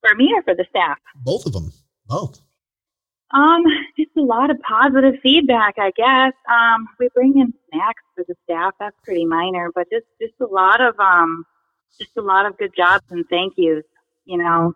[0.07, 0.99] For me or for the staff.
[1.25, 1.73] Both of them,
[2.07, 2.41] both.
[3.33, 3.65] Um,
[3.97, 6.35] just a lot of positive feedback, I guess.
[6.49, 8.75] Um, we bring in snacks for the staff.
[8.79, 11.45] That's pretty minor, but just just a lot of um,
[11.99, 13.85] just a lot of good jobs and thank yous.
[14.25, 14.75] You know,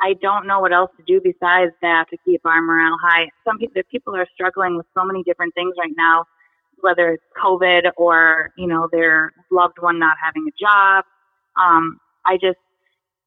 [0.00, 3.28] I don't know what else to do besides that to keep our morale high.
[3.46, 6.24] Some people, people are struggling with so many different things right now,
[6.80, 11.04] whether it's COVID or you know their loved one not having a job.
[11.56, 12.58] Um, I just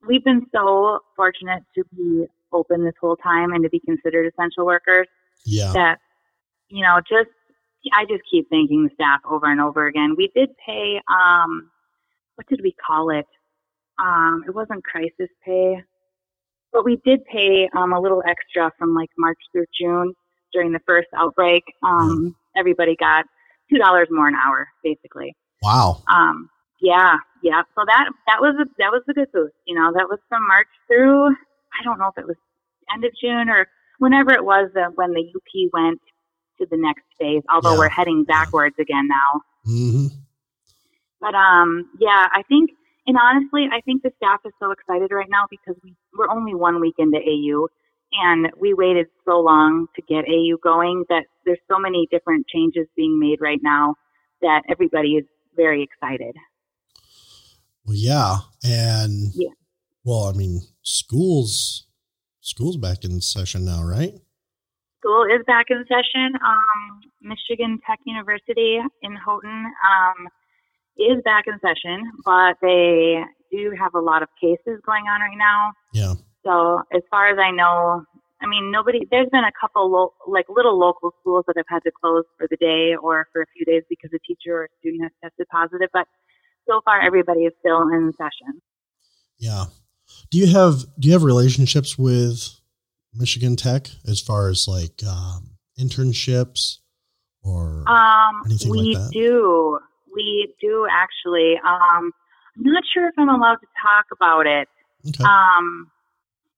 [0.08, 4.66] we've been so fortunate to be open this whole time and to be considered essential
[4.66, 5.08] workers
[5.46, 5.72] Yeah.
[5.74, 5.98] that
[6.70, 7.30] you know just
[7.94, 10.16] i just keep thanking the staff over and over again.
[10.18, 11.70] We did pay um
[12.36, 13.26] what did we call it?
[14.04, 15.82] Um it wasn't crisis pay
[16.74, 20.14] but we did pay um a little extra from like march through june
[20.54, 21.64] during the first outbreak.
[21.84, 23.26] Um everybody got
[23.70, 25.36] two dollars more an hour basically.
[25.62, 26.02] Wow.
[26.12, 26.50] um,
[26.82, 27.62] yeah, yeah.
[27.76, 29.56] So that that was a that was a good boost.
[29.68, 32.38] You know, that was from March through I don't know if it was
[32.94, 33.68] end of June or
[34.00, 36.02] whenever it was that when the UP went
[36.60, 37.78] to the next phase, although Yeah.
[37.80, 39.42] we're heading backwards again now.
[39.66, 40.08] hmm
[41.22, 42.72] But um, yeah, I think,
[43.08, 46.56] and honestly, I think the staff is so excited right now because we, we're only
[46.56, 47.68] one week into AU,
[48.14, 52.88] and we waited so long to get AU going that there's so many different changes
[52.96, 53.96] being made right now
[54.42, 55.26] that everybody is
[55.56, 56.36] very excited.
[57.90, 59.50] Well, yeah, and Yeah.
[60.06, 61.88] well, I mean, schools
[62.42, 64.14] schools back in session now, right?
[65.00, 66.38] School is back in session.
[66.46, 70.28] Um, Michigan Tech University in Houghton um,
[70.98, 75.38] is back in session, but they do have a lot of cases going on right
[75.38, 75.74] now.
[75.92, 76.14] Yeah,
[76.46, 78.04] So as far as I know,
[78.40, 79.00] I mean, nobody.
[79.10, 82.46] There's been a couple lo- like little local schools that have had to close for
[82.52, 85.48] the day or for a few days because a teacher or a student has tested
[85.52, 85.90] positive.
[85.92, 86.06] But
[86.70, 88.62] so far, everybody is still in session.
[89.38, 89.66] yeah.
[90.32, 92.60] Do you have do you have relationships with
[93.14, 96.78] Michigan Tech as far as like um, internships
[97.42, 99.80] or Um, Anything like we do.
[100.14, 101.56] We do actually.
[101.66, 102.12] Um,
[102.58, 104.68] I'm not sure if I'm allowed to talk about it.
[105.08, 105.24] okay?
[105.24, 105.90] Um,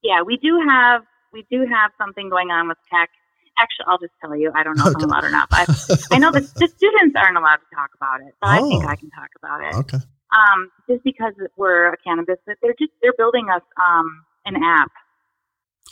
[0.04, 3.10] yeah, we do have we do have something going on with tech.
[3.58, 4.52] Actually, I'll just tell you.
[4.56, 5.70] I don't know if I'm allowed or not, but
[6.12, 8.88] I know that the students aren't allowed to talk about it, but I think Oh.
[8.88, 9.76] I can talk about it.
[9.76, 9.98] okay.
[10.36, 14.06] Um, just because we're a cannabis, they're just they're building us um
[14.46, 14.90] an app,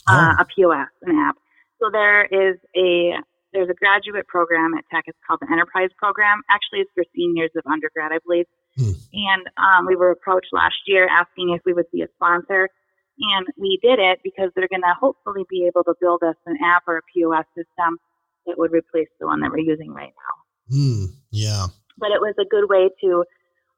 [0.08, 0.42] uh, Oh.
[0.42, 1.36] a POS, an app.
[1.82, 3.16] So there is a
[3.54, 5.06] there's a graduate program at Tech.
[5.08, 6.42] It's called the Enterprise Program.
[6.50, 8.46] Actually, it's for seniors of undergrad, I believe.
[8.78, 8.92] Hmm.
[9.14, 12.70] And um, we were approached last year asking if we would be a sponsor,
[13.20, 16.58] and we did it because they're going to hopefully be able to build us an
[16.64, 17.98] app or a POS system
[18.48, 21.06] that would replace the one that we're using right now Hmm.
[21.32, 21.68] Yeah.
[21.98, 23.26] but it was a good way to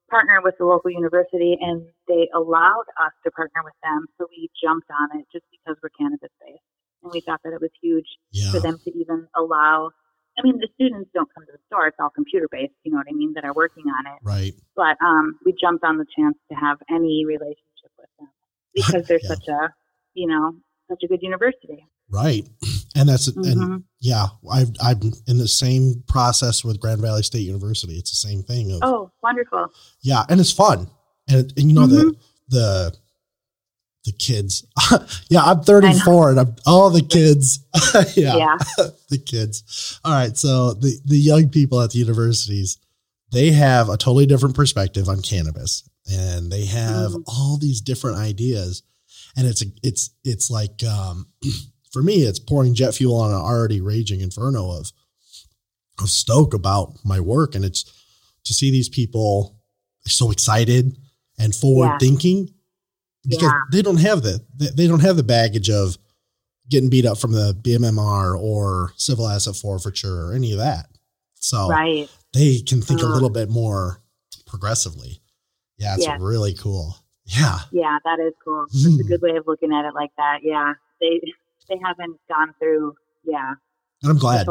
[0.10, 4.50] partner with the local university and they allowed us to partner with them so we
[4.62, 6.60] jumped on it just because we're cannabis based
[7.04, 8.52] and we thought that it was huge Yeah.
[8.52, 9.92] for them to even allow
[10.38, 12.98] i mean the students don't come to the store it's all computer based you know
[12.98, 14.54] what i mean that are working on it Right.
[14.76, 18.28] but um we jumped on the chance to have any relationship with them
[18.74, 19.30] because they're Yeah.
[19.30, 19.70] such a
[20.14, 20.54] you know
[20.90, 22.46] such a good university Right.
[22.94, 23.84] And that's and Mhm.
[24.02, 27.94] yeah, I've I'm in the same process with Grand Valley State University.
[27.98, 29.68] It's the same thing of oh wonderful
[30.02, 30.90] yeah, and it's fun.
[31.30, 31.90] And and you know Mhm.
[31.90, 32.16] the
[32.50, 32.98] the
[34.04, 34.66] the kids.
[35.30, 37.60] yeah, I'm 34 and I'm all the kids.
[38.18, 38.58] yeah, yeah
[39.10, 40.00] the kids.
[40.04, 42.78] All right, so the the young people at the universities,
[43.32, 47.24] they have a totally different perspective on cannabis and they have Mhm.
[47.28, 48.84] all these different ideas
[49.36, 51.28] and it's a, it's it's like um
[51.92, 54.92] for me it's pouring jet fuel on an already raging inferno of
[56.00, 57.86] of stoke about my work and it's
[58.44, 59.56] to see these people
[60.08, 60.98] so excited
[61.38, 61.98] and forward Yeah.
[62.00, 62.54] thinking
[63.24, 63.62] because Yeah.
[63.72, 65.98] they don't have the they don't have the baggage of
[66.70, 70.88] getting beat up from the BMMR or civil asset forfeiture or any of that.
[71.40, 73.14] So right they can think a Uh.
[73.14, 74.02] little bit more
[74.46, 75.21] progressively.
[75.82, 76.18] Yeah, it's Yeah.
[76.20, 76.96] really cool.
[77.26, 77.60] Yeah.
[77.72, 78.66] Yeah, that is cool.
[78.70, 79.00] It's Hmm.
[79.00, 80.40] a good way of looking at it like that.
[80.44, 80.74] Yeah.
[81.00, 81.20] They
[81.70, 83.54] they haven't gone through yeah.
[84.04, 84.48] And I'm glad.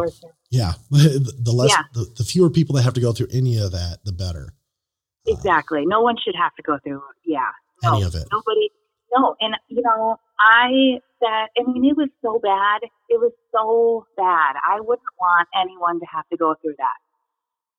[0.50, 0.72] Yeah.
[0.90, 1.82] The, less, Yeah.
[1.92, 4.54] the, the fewer people that have to go through any of that, the better.
[5.28, 5.84] Uh, Exactly.
[5.86, 7.50] No one should have to go through yeah.
[7.84, 7.94] No.
[7.94, 8.26] Any of it.
[8.32, 8.70] Nobody
[9.16, 12.82] no, and you know, I said I mean it was so bad.
[13.08, 14.54] It was so bad.
[14.64, 16.98] I wouldn't want anyone to have to go through that.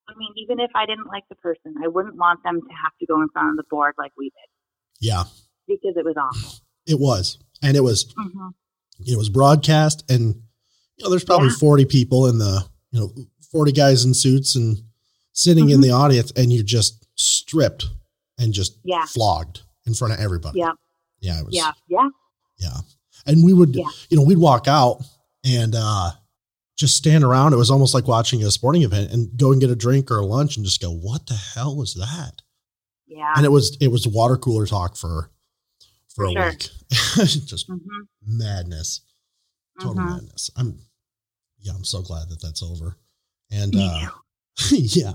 [0.09, 2.91] I mean, even if I didn't like the person, I wouldn't want them to have
[2.99, 4.49] to go in front of the board like we did
[4.99, 5.23] Yeah,
[5.67, 6.59] because it was awful.
[6.85, 7.37] it was.
[7.63, 8.49] And it was, hmm
[9.07, 10.35] it was broadcast and,
[10.97, 11.55] you know, there's probably Yeah.
[11.59, 13.11] 40 people in the, you know,
[13.51, 14.77] 40 guys in suits and
[15.33, 15.83] sitting in Mhm.
[15.83, 17.87] the audience and you're just stripped
[18.37, 19.05] and just Yeah.
[19.07, 20.59] flogged in front of everybody.
[20.59, 20.73] Yeah.
[21.19, 21.39] Yeah.
[21.39, 21.71] It was, Yeah.
[21.87, 22.09] Yeah.
[22.59, 22.77] Yeah.
[23.25, 23.85] And we would, Yeah.
[24.09, 25.01] you know, we'd walk out
[25.43, 26.11] and uh
[26.81, 27.53] just stand around.
[27.53, 30.17] It was almost like watching a sporting event and go and get a drink or
[30.17, 32.41] a lunch and just go, what the hell was that?
[33.07, 33.31] Yeah.
[33.37, 35.31] And it was it was water cooler talk for
[36.13, 36.49] for a Sure.
[36.49, 36.69] week.
[36.89, 37.77] just hmm
[38.25, 39.01] madness.
[39.79, 40.05] Total Mhm.
[40.13, 40.49] madness.
[40.57, 40.79] I'm
[41.59, 42.97] yeah, I'm so glad that that's over.
[43.51, 44.09] And Me uh
[44.71, 45.13] yeah.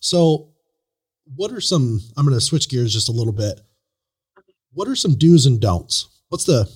[0.00, 0.48] So
[1.36, 3.60] what are some I'm going to switch gears just a little bit.
[4.72, 6.08] What are some do's and don'ts?
[6.28, 6.70] What's the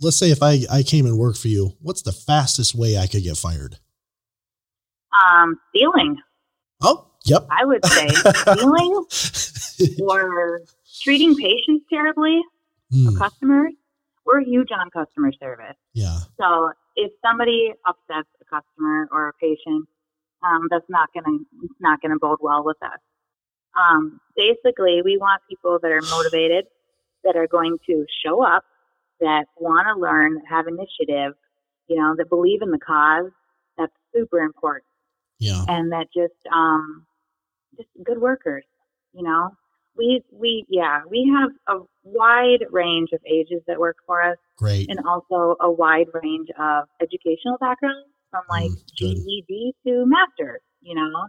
[0.00, 3.06] let's say if I I came and worked for you, what's the fastest way I
[3.06, 3.78] could get fired?
[5.24, 6.16] Um, stealing,
[6.82, 7.46] Oh, yep.
[7.50, 8.08] I would say.
[9.08, 10.60] stealing or
[11.02, 12.40] treating patients terribly,
[12.92, 13.72] Hmm, customers.
[14.26, 15.76] We're huge on customer service.
[15.94, 16.18] yeah.
[16.40, 19.86] So if somebody upsets a customer or a patient,
[20.44, 22.98] um, that's not gonna it's not gonna bode well with us.
[23.76, 26.66] Um, basically, we want people that are motivated,
[27.24, 28.64] that are going to show up,
[29.20, 31.34] that want to learn, that have initiative,
[31.88, 33.30] you know, that believe in the cause.
[33.78, 34.84] That's super important.
[35.38, 35.64] Yeah.
[35.68, 37.06] And that just, um,
[37.76, 38.64] just good workers,
[39.12, 39.50] you know.
[39.96, 44.90] We, we, yeah, we have a wide range of ages that work for us Great.
[44.90, 48.94] and also a wide range of educational backgrounds from like Mm.
[48.94, 51.28] GED to master's, you know.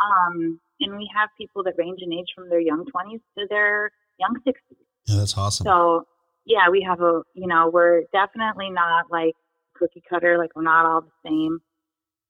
[0.00, 3.90] Um, and we have people that range in age from their young 20s to their
[4.18, 4.54] young 60s.
[5.06, 5.64] Yeah, that's awesome.
[5.64, 6.06] So,
[6.46, 9.34] yeah, we have a, you know, we're definitely not like
[9.76, 11.58] cookie cutter, like we're not all the same.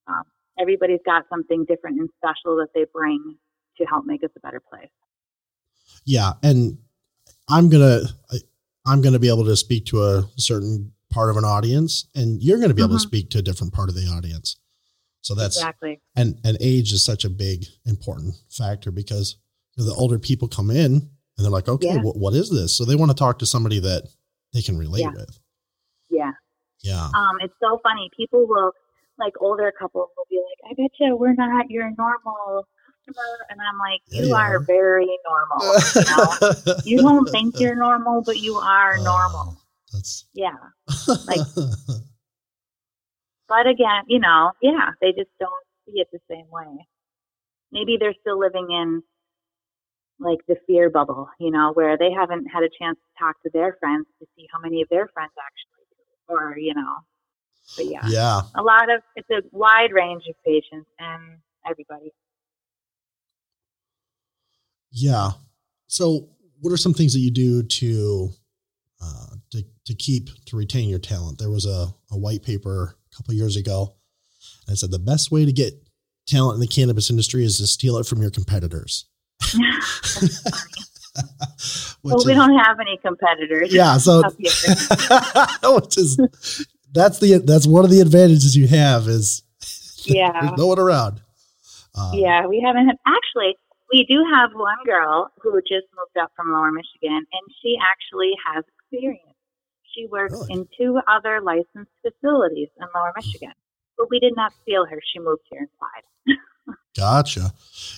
[0.09, 0.23] Um,
[0.59, 3.37] everybody's got something different and special that they bring
[3.79, 4.89] to help make us a better place.
[6.05, 6.79] yeah, and
[7.49, 8.03] I'm gonna
[8.33, 8.41] I-
[8.87, 12.59] I'm gonna be able to speak to a certain part of an audience, and you're
[12.59, 13.09] gonna be able to Mhm.
[13.09, 14.57] speak to a different part of the audience.
[15.21, 16.01] So that's exactly.
[16.15, 19.37] and and age is such a big important factor because
[19.77, 21.99] the older people come in and they're like, okay, Yeah.
[22.01, 22.77] wh- what is this?
[22.77, 24.05] So they want to talk to somebody that
[24.53, 25.11] they can relate Yeah.
[25.15, 25.39] with.
[26.11, 26.33] Yeah.
[26.83, 27.05] Yeah.
[27.15, 28.11] Um, it's so funny.
[28.17, 28.73] People will,
[29.19, 32.67] like older couples will be like, I bet you we're not your normal
[33.07, 33.47] customer.
[33.51, 34.61] And I'm like, you are are.
[34.61, 35.75] very normal.
[35.95, 36.75] you, know?
[36.85, 39.57] you don't think you're normal, but you are Oh, normal.
[39.93, 40.57] That's Yeah.
[41.27, 41.47] Like-
[43.49, 45.53] But again, you know, yeah, they just don't
[45.87, 46.67] see it the same way.
[47.71, 49.03] Maybe they're still living in
[50.19, 53.51] like the fear bubble, you know, where they haven't had a chance to talk to
[53.53, 56.97] their friends to see how many of their friends actually do, or you know.
[57.77, 58.41] But yeah, yeah.
[58.55, 61.39] a lot of it's a wide range of patients and
[61.69, 62.13] everybody.
[64.91, 65.33] Yeah.
[65.89, 68.31] So, what are some things that you do to
[69.03, 71.39] uh, to to keep to retain your talent?
[71.39, 73.97] There was a, a white paper a couple years ago,
[74.67, 75.75] and it said the best way to get
[76.27, 79.07] talent in the cannabis industry is to steal it from your competitors.
[82.03, 83.73] Well, we don't have any competitors.
[83.75, 83.97] yeah.
[83.97, 86.17] So, which is
[86.93, 89.43] that's the that's one of the advantages you have is
[90.05, 90.53] Yeah.
[90.57, 91.21] no one around.
[91.99, 93.57] Um, Yeah, we haven't had, actually,
[93.93, 98.33] we do have one girl who just moved up from Lower Michigan, and she actually
[98.47, 99.23] has experience.
[99.95, 100.53] She works Really?
[100.53, 103.53] in two other licensed facilities in Lower Michigan.
[103.99, 105.01] But we did not steal her.
[105.13, 106.77] She moved here and applied.
[106.97, 107.53] Gotcha.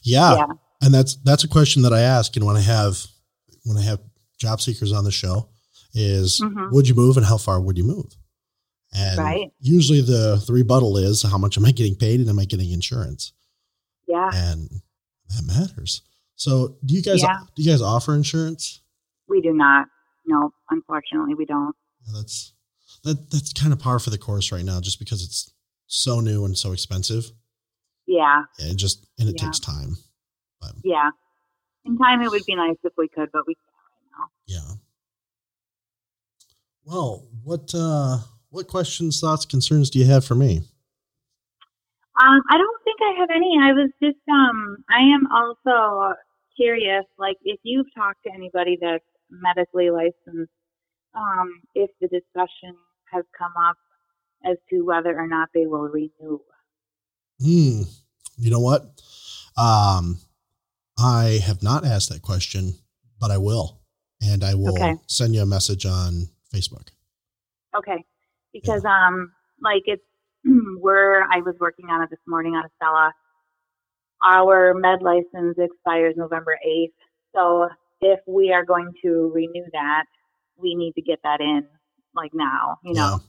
[0.04, 0.34] Yeah.
[0.36, 0.46] Yeah.
[0.80, 2.98] And that's that's a question that I ask and when I have
[3.64, 4.00] when I have
[4.38, 5.48] job seekers on the show
[5.94, 6.70] is Mhm.
[6.72, 8.16] would you move and how far would you move?
[8.92, 9.52] And Right.
[9.60, 12.70] usually the, the rebuttal is how much am I getting paid and am I getting
[12.70, 13.32] insurance?
[14.06, 14.82] Yeah, And
[15.30, 16.02] that matters.
[16.36, 17.40] So do you guys Yeah.
[17.56, 18.80] do you guys offer insurance?
[19.28, 19.86] we do not.
[20.26, 21.74] No, unfortunately, we don't.
[22.06, 22.52] Yeah, that's
[23.02, 25.50] that that's kind of par for the course right now just because it's
[25.86, 27.32] so new and so expensive.
[28.06, 29.46] Yeah, And just and it Yeah.
[29.46, 29.98] takes time.
[30.84, 31.10] Yeah.
[31.84, 34.28] In time, it would be nice if we could, but we can't right now.
[34.46, 34.74] Yeah.
[36.84, 38.18] Well, what uh
[38.50, 40.62] what questions, thoughts, concerns do you have for me?
[42.20, 43.58] Um, I don't think I have any.
[43.60, 46.14] I was just um I am also
[46.56, 50.52] curious, like if you've talked to anybody that's medically licensed,
[51.14, 52.74] um, if the discussion
[53.12, 53.76] has come up
[54.44, 56.40] as to whether or not they will renew.
[57.40, 57.82] Hmm.
[58.36, 59.00] You know what?
[59.56, 60.18] Um
[60.98, 62.74] I have not asked that question,
[63.20, 63.80] but I will.
[64.20, 64.96] And I will Okay.
[65.06, 66.88] send you a message on Facebook.
[67.76, 68.04] Okay.
[68.52, 69.32] Because um
[69.62, 70.02] like it's
[70.44, 73.12] we're I was working on it this morning on Accela.
[74.26, 76.94] Our med license expires November eighth.
[77.34, 77.68] So
[78.00, 80.04] if we are going to renew that,
[80.56, 81.66] we need to get that in
[82.14, 83.20] like now, you know.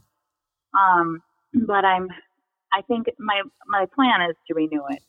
[0.73, 1.21] Um,
[1.53, 2.07] but I'm,
[2.71, 5.01] I think my my plan is to renew it,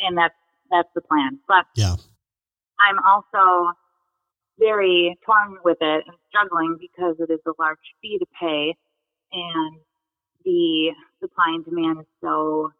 [0.00, 0.34] and that's
[0.70, 1.38] that's the plan.
[1.48, 1.96] But Yeah.
[2.80, 3.72] I'm also
[4.58, 8.74] very torn with it and struggling because it is a large fee to pay,
[9.32, 9.80] and
[10.44, 10.90] the
[11.20, 12.72] supply and demand is so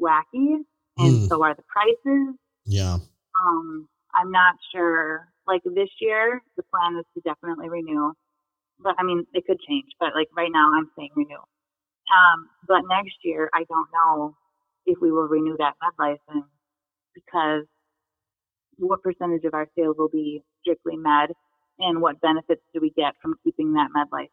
[0.00, 0.64] wacky,
[0.98, 1.28] and Mm.
[1.28, 2.36] so are the prices.
[2.64, 2.98] Yeah.
[3.38, 5.28] Um, I'm not sure.
[5.46, 8.12] Like this year, the plan is to definitely renew,
[8.78, 9.90] but I mean it could change.
[9.98, 11.36] But like right now, I'm saying renew.
[11.36, 14.36] Um, but next year, I don't know
[14.86, 16.46] if we will renew that med license
[17.14, 17.64] because
[18.78, 21.30] what percentage of our sales will be strictly med,
[21.78, 24.32] and what benefits do we get from keeping that med license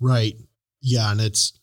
[0.00, 0.34] Right.
[0.80, 1.58] Yeah, and it's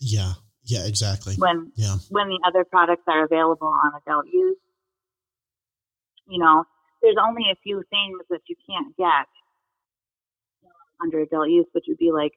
[0.00, 0.32] yeah.
[0.64, 1.34] Yeah, exactly.
[1.38, 1.96] when Yeah.
[2.10, 4.56] when the other products are available on adult use.
[6.26, 6.64] You know,
[7.00, 9.26] there's only a few things that you can't get
[11.00, 12.32] under adult use, which would be like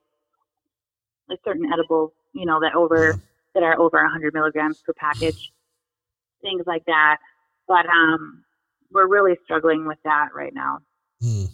[1.28, 3.22] like certain edibles, you know, that over Yeah.
[3.56, 5.52] that are over 100 milligrams per package,
[6.42, 7.18] things like that.
[7.68, 8.44] But um,
[8.92, 10.80] we're really struggling with that right now.
[11.22, 11.46] Hmm.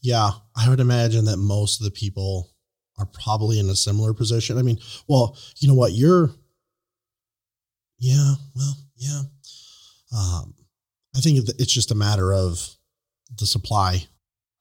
[0.00, 2.50] Yeah, I would imagine that most of the people
[2.98, 4.58] are probably in a similar position.
[4.58, 4.78] I mean,
[5.08, 5.92] well, you know what?
[5.92, 6.30] You're,
[7.98, 9.22] yeah, well, yeah.
[10.16, 10.54] Um,
[11.16, 12.76] I think it's just a matter of
[13.38, 14.06] the supply,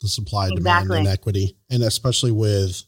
[0.01, 0.63] the supply, exactly.
[0.63, 2.83] demand, and equity, and especially with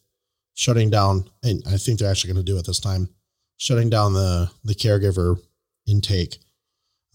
[0.53, 1.29] shutting down.
[1.43, 3.09] And I think they're actually going to do it this time,
[3.57, 5.37] shutting down the the caregiver
[5.87, 6.37] intake.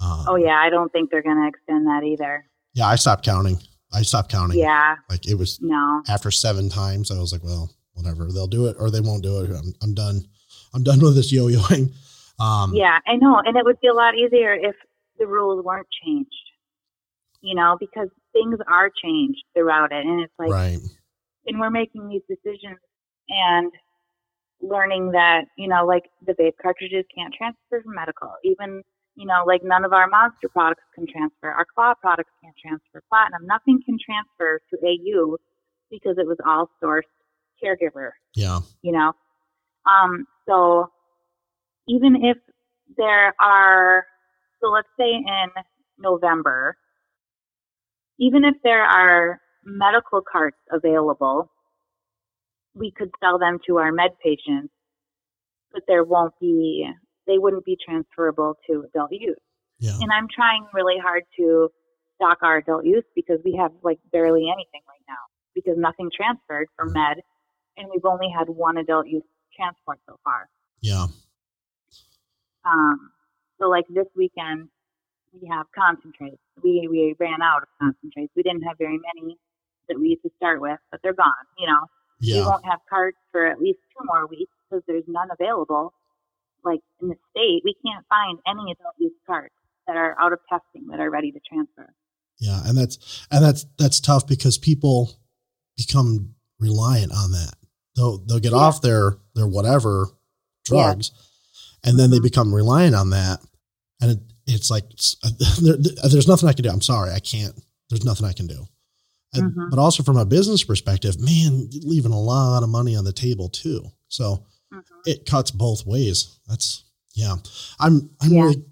[0.00, 2.46] Um, oh yeah, I don't think they're going to extend that either.
[2.74, 3.58] Yeah, I stopped counting.
[3.92, 4.58] I stopped counting.
[4.58, 7.10] Yeah, like it was no after seven times.
[7.10, 8.30] I was like, well, whatever.
[8.32, 9.50] They'll do it or they won't do it.
[9.50, 10.22] I'm, I'm done.
[10.72, 11.92] I'm done with this yo-yoing.
[12.38, 14.74] Um, yeah, I know, and it would be a lot easier if
[15.18, 16.30] the rules weren't changed.
[17.42, 20.78] You know, because things are changed throughout it, and it's like, right.
[21.46, 22.78] and we're making these decisions
[23.28, 23.72] and
[24.62, 28.82] learning that you know, like the vape cartridges can't transfer from medical, even
[29.16, 31.50] you know, like none of our monster products can transfer.
[31.50, 33.46] Our claw products can't transfer platinum.
[33.46, 35.36] Nothing can transfer to AU
[35.90, 37.02] because it was all sourced
[37.62, 38.11] caregiver.
[38.34, 38.61] Yeah.
[38.82, 39.12] You know,
[39.90, 40.90] um, so
[41.88, 42.36] even if
[42.96, 44.06] there are,
[44.61, 45.48] so let's say in
[45.98, 46.76] November,
[48.18, 51.50] even if there are medical carts available,
[52.74, 54.72] we could sell them to our med patients,
[55.72, 56.88] but there won't be,
[57.26, 59.36] they wouldn't be transferable to adult use.
[59.78, 59.96] Yeah.
[60.00, 61.70] And I'm trying really hard to
[62.16, 65.14] stock our adult use because we have like barely anything right now
[65.54, 67.18] because nothing transferred from med
[67.76, 69.22] and we've only had one adult use
[69.56, 70.48] transport so far.
[70.80, 71.06] Yeah.
[72.64, 73.10] Um,
[73.58, 74.68] so like this weekend,
[75.32, 76.40] we have concentrates.
[76.62, 78.32] We we ran out of concentrates.
[78.36, 79.36] We didn't have very many
[79.88, 81.44] that we used to start with, but they're gone.
[81.58, 81.86] You know,
[82.20, 82.40] yeah.
[82.40, 85.92] we won't have carts for at least two more weeks because there's none available.
[86.64, 89.54] Like in the state, we can't find any adult use carts
[89.86, 91.92] that are out of testing that are ready to transfer.
[92.38, 95.18] Yeah, and that's and that's that's tough because people
[95.76, 97.54] become reliant on that.
[97.96, 98.58] They'll they'll get yeah.
[98.58, 100.08] off their their whatever
[100.64, 101.12] drugs,
[101.84, 101.90] yeah.
[101.90, 102.24] and then they mm-hmm.
[102.24, 103.40] become reliant on that,
[104.00, 104.84] and it, it's like
[105.62, 105.76] there,
[106.08, 106.70] there's nothing I can do.
[106.70, 107.58] I'm sorry, I can't.
[107.88, 108.66] There's nothing I can do.
[109.33, 109.70] And, mm-hmm.
[109.70, 113.49] But also from a business perspective, man, leaving a lot of money on the table
[113.49, 113.85] too.
[114.09, 114.81] So mm-hmm.
[115.07, 116.41] it cuts both ways.
[116.49, 117.37] That's yeah.
[117.78, 118.43] I'm I'm yeah.
[118.43, 118.64] really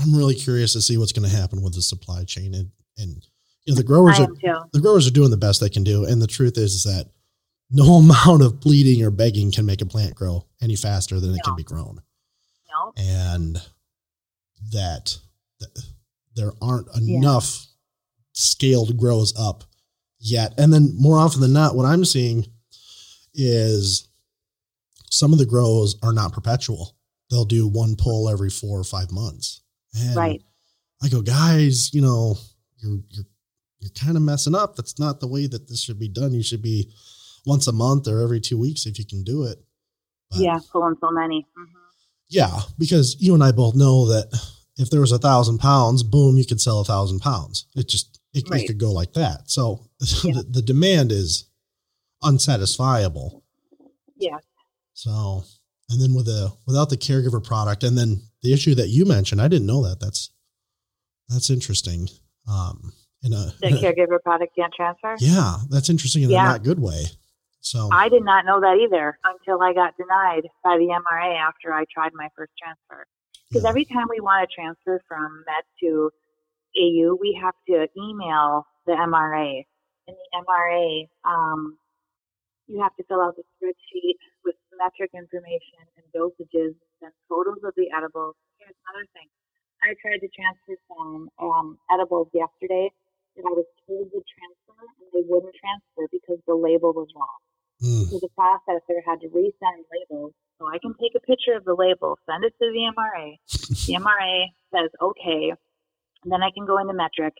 [0.00, 3.26] I'm really curious to see what's going to happen with the supply chain and and
[3.64, 4.58] you know the growers are too.
[4.72, 6.04] the growers are doing the best they can do.
[6.04, 7.08] And the truth is, is that
[7.70, 11.36] no amount of pleading or begging can make a plant grow any faster than no.
[11.36, 12.02] it can be grown.
[12.70, 12.92] No.
[12.96, 13.62] And
[14.72, 15.18] that,
[15.60, 15.84] that
[16.34, 17.70] there aren't enough yeah.
[18.32, 19.64] scaled grows up
[20.22, 20.54] yet.
[20.58, 22.46] And then more often than not, what I'm seeing
[23.34, 24.08] is
[25.10, 26.96] some of the grows are not perpetual.
[27.30, 29.60] They'll do one pull every four or five months.
[29.94, 30.42] And right.
[31.02, 32.36] I go, guys, you know,
[32.78, 33.26] you're you're
[33.80, 34.76] you're kind of messing up.
[34.76, 36.32] That's not the way that this should be done.
[36.32, 36.92] You should be
[37.44, 39.58] once a month or every two weeks if you can do it.
[40.30, 41.46] But, yeah, pulling so many.
[41.58, 41.78] Mm-hmm.
[42.28, 44.30] Yeah, because you and I both know that
[44.78, 47.66] if there was a thousand pounds, boom, you could sell a thousand pounds.
[47.74, 48.62] It just it, right.
[48.62, 49.50] it, could go like that.
[49.50, 49.84] So
[50.24, 50.34] yeah.
[50.34, 51.48] the, the demand is
[52.22, 53.42] unsatisfiable.
[54.16, 54.38] Yeah.
[54.94, 55.44] So
[55.88, 59.40] and then with the without the caregiver product, and then the issue that you mentioned,
[59.40, 60.00] I didn't know that.
[60.00, 60.30] That's
[61.28, 62.08] that's interesting.
[62.48, 62.92] Um,
[63.22, 65.16] in a the in caregiver a, product can't transfer.
[65.18, 66.42] Yeah, that's interesting in yeah.
[66.42, 67.04] a not good way.
[67.60, 71.72] So I did not know that either until I got denied by the MRA after
[71.72, 73.06] I tried my first transfer.
[73.48, 73.68] Because yeah.
[73.68, 76.10] every time we want to transfer from Med to
[76.76, 79.64] AU, we have to email the MRA.
[80.08, 81.78] And the MRA, um,
[82.66, 87.74] you have to fill out the spreadsheet with Metrc information and dosages and photos of
[87.76, 88.34] the edibles.
[88.58, 89.28] Here's another thing.
[89.82, 92.90] I tried to transfer some um, edibles yesterday
[93.36, 97.40] and I was told to transfer and they wouldn't transfer because the label was wrong.
[97.82, 98.10] Mm.
[98.10, 100.32] So the processor had to resend labels.
[100.58, 103.38] So I can take a picture of the label, send it to the MRA.
[103.86, 105.52] the MRA says okay,
[106.22, 107.34] and then I can go into Metrc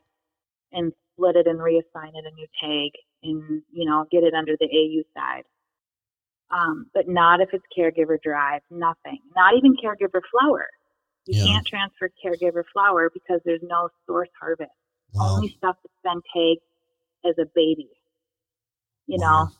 [0.73, 2.91] and split it and reassign it a new tag
[3.23, 5.45] and you know get it under the AU side.
[6.51, 8.61] Um, but not if it's caregiver drive.
[8.71, 9.19] Nothing.
[9.35, 10.67] Not even caregiver flower.
[11.27, 11.47] You yeah.
[11.47, 14.71] can't transfer caregiver flower because there's no source harvest.
[15.15, 15.37] Wow.
[15.37, 16.61] Only stuff that's been tagged
[17.25, 17.89] as a baby.
[19.07, 19.45] You wow.
[19.45, 19.51] know,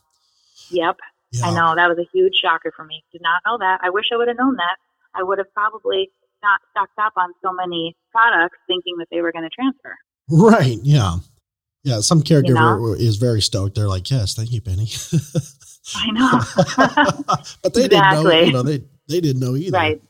[0.69, 0.97] Yep.
[1.31, 1.45] Yeah.
[1.45, 3.03] I know that was a huge shocker for me.
[3.11, 3.79] Did not know that.
[3.81, 4.77] I wish I would have known that.
[5.15, 6.11] I would have probably
[6.43, 9.95] not stocked up on so many products thinking that they were going to transfer.
[10.29, 10.77] Right.
[10.83, 11.17] Yeah.
[11.83, 11.99] Yeah.
[11.99, 12.95] Some caregiver you know?
[12.97, 13.75] is very stoked.
[13.75, 14.87] They're like, yes, thank you, Penny.
[15.95, 16.39] I know.
[17.61, 17.89] but they exactly.
[17.89, 19.77] didn't know, you know, they, they didn't know either.
[19.77, 20.01] Right.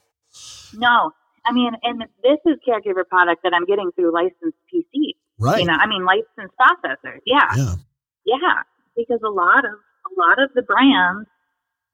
[0.74, 1.12] No.
[1.46, 5.16] I mean, and this is caregiver product that I'm getting through licensed PC.
[5.40, 5.62] Right.
[5.62, 7.20] You know, I mean, licensed processors.
[7.26, 7.50] Yeah.
[7.56, 7.76] Yeah.
[8.26, 8.62] Yeah.
[8.96, 11.28] Because a lot of a lot of the brands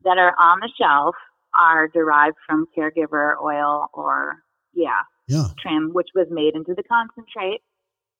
[0.04, 1.16] that are on the shelf
[1.58, 5.48] are derived from caregiver oil or yeah, Yeah.
[5.60, 7.62] trim, which was made into the concentrate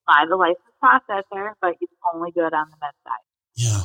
[0.10, 3.24] by the licensed processor, but it's only good on the med side.
[3.56, 3.82] Yeah.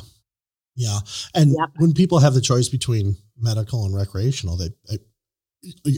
[0.75, 0.99] Yeah.
[1.35, 1.69] And Yep.
[1.77, 4.97] when people have the choice between medical and recreational, they, I,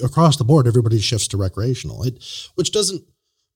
[0.04, 2.24] across the board, everybody shifts to recreational, it,
[2.56, 3.04] which doesn't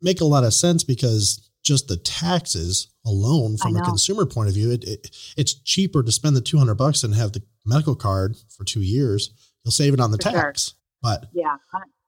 [0.02, 4.56] make a lot of sense because just the taxes alone from a consumer point of
[4.56, 8.36] view, it, it it's cheaper to spend the 200 bucks and have the medical card
[8.58, 9.30] for two years.
[9.64, 10.42] You'll save it on the For sure.
[10.42, 11.56] tax, but Yeah,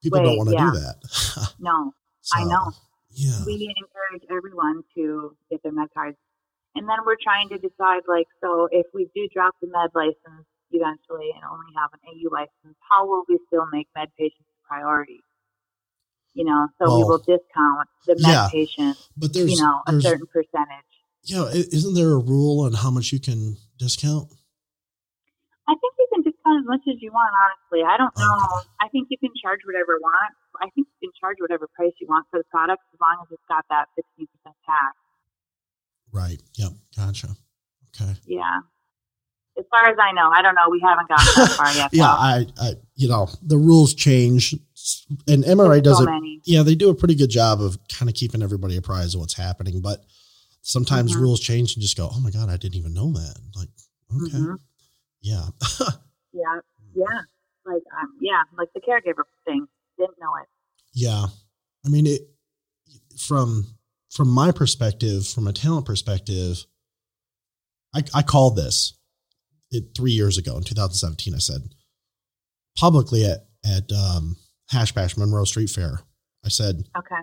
[0.01, 0.71] people don't want to yeah.
[0.73, 1.53] do that.
[1.59, 1.93] no,
[2.33, 2.71] I know.
[3.13, 3.43] Yeah.
[3.45, 6.17] we encourage everyone to get their med cards.
[6.75, 10.45] And then we're trying to decide, like, so if we do drop the med license
[10.71, 14.67] eventually and only have an AU license, how will we still make med patients a
[14.67, 15.23] priority?
[16.33, 19.91] You know, so we will discount the med yeah, patient, But there's, you know, a
[19.91, 20.91] there's certain percentage.
[21.23, 24.29] yeah, isn't there a rule on how much you can discount?
[25.69, 27.85] I think you can discount as much as you want, honestly.
[27.85, 28.57] I don't know.
[28.57, 28.67] Okay.
[28.81, 30.33] I think you can charge whatever you want.
[30.63, 33.27] I think you can charge whatever price you want for the product as long as
[33.31, 34.27] it's got that 15%
[34.65, 34.95] tax.
[36.11, 36.41] Right.
[36.55, 36.71] Yep.
[36.95, 37.27] Gotcha.
[37.95, 38.13] Okay.
[38.25, 38.59] Yeah.
[39.57, 40.69] As far as I know, I don't know.
[40.71, 41.89] We haven't gotten that far yet.
[41.93, 42.05] Yeah.
[42.07, 44.53] I, I, you know, the rules change,
[45.27, 46.07] and MRI does so it.
[46.07, 46.41] many.
[46.45, 49.35] Yeah, they do a pretty good job of kind of keeping everybody apprised of what's
[49.35, 49.81] happening.
[49.81, 50.03] But
[50.61, 51.19] sometimes Mhm.
[51.21, 53.69] rules change, and just go, "Oh my god, I didn't even know that." Like,
[54.25, 54.57] okay, Mhm.
[55.21, 55.45] yeah,
[56.33, 56.59] Yeah,
[56.95, 57.21] yeah,
[57.65, 59.67] like um, yeah, like the caregiver thing.
[59.97, 60.47] Didn't know it.
[60.93, 61.25] yeah.
[61.85, 62.21] I mean, it
[63.17, 63.65] from
[64.11, 66.65] from my perspective, from a talent perspective,
[67.95, 68.93] I, I called this
[69.71, 71.33] it three years ago in 2017.
[71.33, 71.61] I said
[72.77, 74.37] publicly at at um,
[74.69, 75.99] Hash Bash Monroe Street Fair.
[76.45, 77.21] I said Okay.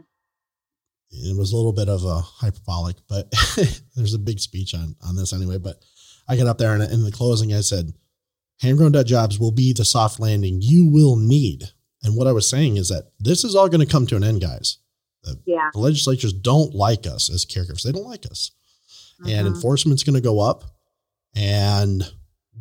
[1.10, 3.30] it was a little bit of a hyperbolic, but
[3.96, 5.58] there's a big speech on on this anyway.
[5.58, 5.82] But
[6.28, 7.92] I get up there and in the closing, I said,
[8.62, 11.70] "Handgrown dot jobs will be the soft landing you will need."
[12.02, 14.24] And what I was saying is that this is all going to come to an
[14.24, 14.78] end, guys.
[15.44, 15.68] Yeah.
[15.74, 18.50] The legislatures don't like us as caregivers; they don't like us,
[19.26, 19.54] and Mhm.
[19.54, 20.64] enforcement's going to go up,
[21.34, 22.10] and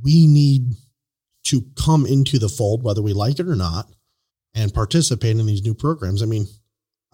[0.04, 0.76] we need
[1.46, 3.90] to come into the fold, whether we like it or not,
[4.54, 6.22] and participate in these new programs.
[6.22, 6.48] I mean,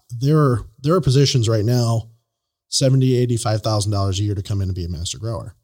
[0.09, 2.09] there are there are positions right now,
[2.67, 5.55] seventy, eighty, five thousand dollars a year to come in and be a master grower.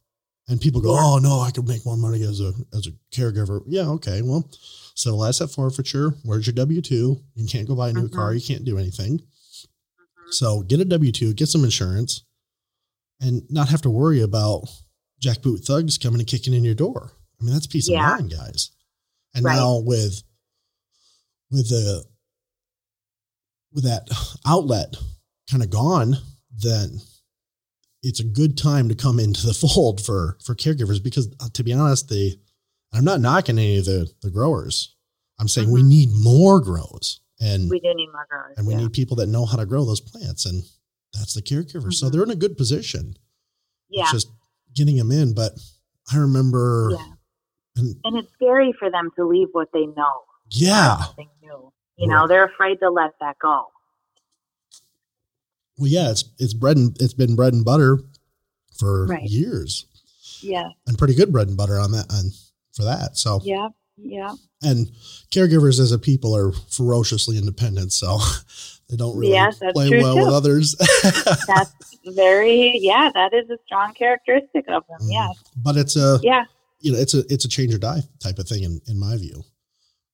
[0.48, 1.02] And people go, Yeah.
[1.04, 3.62] Oh no, I could make more money as a as a caregiver.
[3.68, 4.22] Yeah, okay.
[4.22, 4.50] Well,
[4.96, 7.22] civil asset forfeiture, where's your W two?
[7.36, 9.20] You can't go buy a new car, you can't do anything.
[9.20, 10.34] Mhm.
[10.34, 12.24] So get a W two, get some insurance,
[13.20, 14.64] and not have to worry about
[15.24, 17.12] jackboot thugs coming and kicking in your door.
[17.40, 18.14] I mean, that's peace Yeah.
[18.14, 18.72] of mind, guys.
[19.34, 19.56] And Right.
[19.56, 20.24] now with
[21.50, 22.06] with the
[23.74, 24.08] with that
[24.46, 24.96] outlet
[25.50, 26.18] kind of gone,
[26.52, 27.02] then
[28.04, 31.64] it's a good time to come into the fold for for caregivers because uh, to
[31.64, 32.38] be honest, the
[32.94, 34.96] I'm not knocking any of the the growers.
[35.40, 35.88] I'm saying we Mhm.
[35.88, 38.54] need more grows and We do need more growers.
[38.58, 38.82] and we yeah.
[38.82, 40.64] need people that know how to grow those plants and
[41.14, 41.94] that's the caregivers.
[41.96, 42.12] So Mhm.
[42.12, 43.18] they're in a good position.
[43.90, 44.04] yeah.
[44.04, 44.28] It's just
[44.74, 45.58] getting them in, but
[46.14, 47.14] I remember yeah.
[47.76, 50.24] and And it's scary for them to leave what they know.
[50.50, 51.04] yeah.
[51.06, 51.74] Something new.
[51.98, 53.68] You know, they're afraid to let that go.
[55.78, 58.00] Well, yeah, it's it's bread and it's been bread and butter
[58.78, 59.30] for Right.
[59.30, 59.86] years,
[60.42, 60.70] Yeah.
[60.88, 62.32] and pretty good bread and butter on that on
[62.74, 63.18] for that.
[63.18, 63.70] So, Yeah.
[63.98, 64.34] Yeah.
[64.64, 64.88] and
[65.32, 68.18] caregivers as a people are ferociously independent, so
[68.90, 70.26] they don't really Yes, play well too.
[70.26, 70.76] with others.
[71.48, 71.74] That's
[72.16, 75.00] very yeah, that is a strong characteristic of them.
[75.02, 75.12] Mm.
[75.12, 75.30] Yeah.
[75.58, 76.46] but it's a Yeah.
[76.80, 79.18] you know it's a it's a change or die type of thing in in my
[79.18, 79.44] view.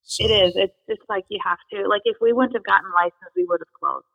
[0.03, 0.53] So, It is.
[0.55, 3.61] It's just like you have to like if we wouldn't have gotten licensed we would
[3.61, 4.05] have closed.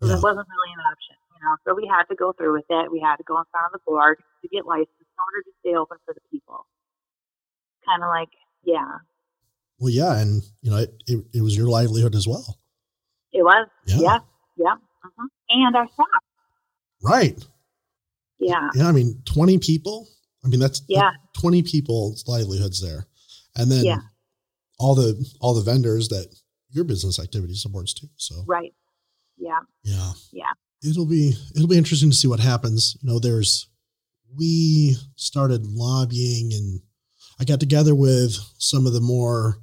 [0.00, 0.16] So Yeah.
[0.16, 1.54] it wasn't really an option, you know.
[1.66, 2.90] So we had to go through with it.
[2.90, 5.52] We had to go in front of the board to get licensed in order to
[5.60, 6.64] stay open for the people.
[7.86, 8.28] Kind of like,
[8.64, 8.86] yeah,
[9.78, 12.58] Well, yeah, and you know it, it it was your livelihood as well,
[13.32, 13.68] it was.
[13.86, 13.98] Yeah.
[14.00, 14.18] Yeah,
[14.56, 14.74] yeah.
[15.02, 16.22] hmm And our staff.
[17.02, 17.44] right?
[18.38, 20.08] Yeah, Yeah, I mean, 20 people.
[20.44, 21.10] I mean, that's Yeah.
[21.38, 23.06] 20 people's livelihoods there.
[23.56, 24.00] And then Yeah.
[24.78, 26.26] all the all the vendors that
[26.70, 28.08] your business activity supports too.
[28.16, 28.74] So right.
[29.36, 30.12] Yeah, yeah.
[30.32, 30.52] Yeah.
[30.82, 32.96] It'll be it'll be interesting to see what happens.
[33.00, 33.68] You know, there's
[34.36, 36.80] we started lobbying and
[37.40, 39.58] I got together with some of the more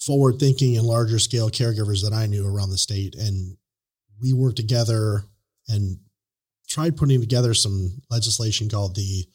[0.00, 3.56] forward thinking and larger scale caregivers that I knew around the state and
[4.20, 5.24] we worked together
[5.68, 5.98] and
[6.68, 9.26] tried putting together some legislation called the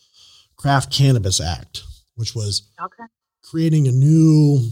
[0.55, 1.84] Craft Cannabis Act,
[2.15, 3.03] which was okay.
[3.43, 4.69] creating a new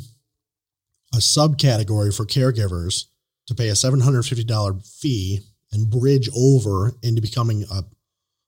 [1.13, 3.05] a subcategory for caregivers
[3.47, 5.39] to pay a $750 fee
[5.71, 7.83] and bridge over into becoming a,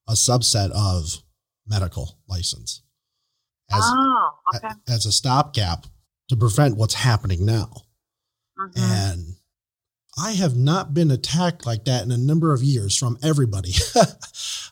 [0.07, 1.21] a subset of
[1.65, 2.81] medical license.
[3.71, 4.69] As, oh, okay.
[4.87, 5.85] as a stopgap
[6.29, 7.71] to prevent what's happening now.
[8.59, 8.71] Mhm.
[8.77, 9.35] And
[10.17, 13.73] I have not been attacked like that in a number of years from everybody.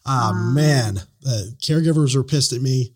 [0.08, 0.54] Ah, Mm.
[0.54, 2.94] man, the caregivers are pissed at me.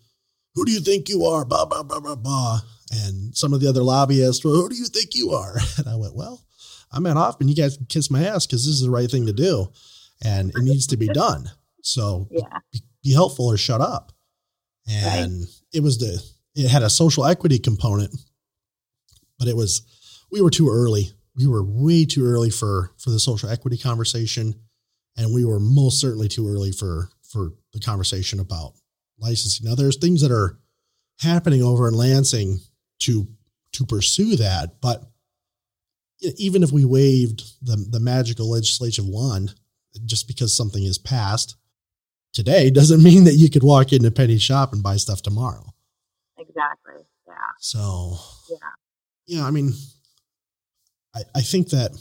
[0.54, 1.44] Who do you think you are?
[1.44, 2.60] Blah, blah, blah, blah, blah.
[2.92, 5.56] And some of the other lobbyists, well, who do you think you are?
[5.78, 6.44] And I went, well,
[6.92, 7.48] I'm at Hoffman.
[7.48, 9.72] You guys can kiss my ass because this is the right thing to do.
[10.22, 11.50] And it needs to be done.
[11.82, 12.42] So yeah.
[12.72, 14.12] be, be helpful or shut up.
[14.88, 16.22] And it was the,
[16.54, 18.14] it had a social equity component,
[19.38, 19.82] but it was,
[20.30, 21.10] we were too early.
[21.36, 24.54] We were way too early for, for the social equity conversation.
[25.16, 28.74] And we were most certainly too early for, for the conversation about
[29.18, 29.68] licensing.
[29.68, 30.58] Now there's things that are
[31.20, 32.60] happening over in Lansing
[33.00, 33.28] to,
[33.72, 34.80] to pursue that.
[34.80, 35.04] But
[36.36, 39.54] even if we waived the, the magical legislative wand,
[40.04, 41.56] just because something is passed
[42.32, 45.64] today doesn't mean that you could walk into Penny shop and buy stuff tomorrow.
[46.38, 46.94] Exactly.
[47.26, 47.34] Yeah.
[47.58, 48.16] So,
[48.50, 48.56] Yeah.
[49.26, 49.72] yeah, I mean,
[51.14, 51.92] I, I think that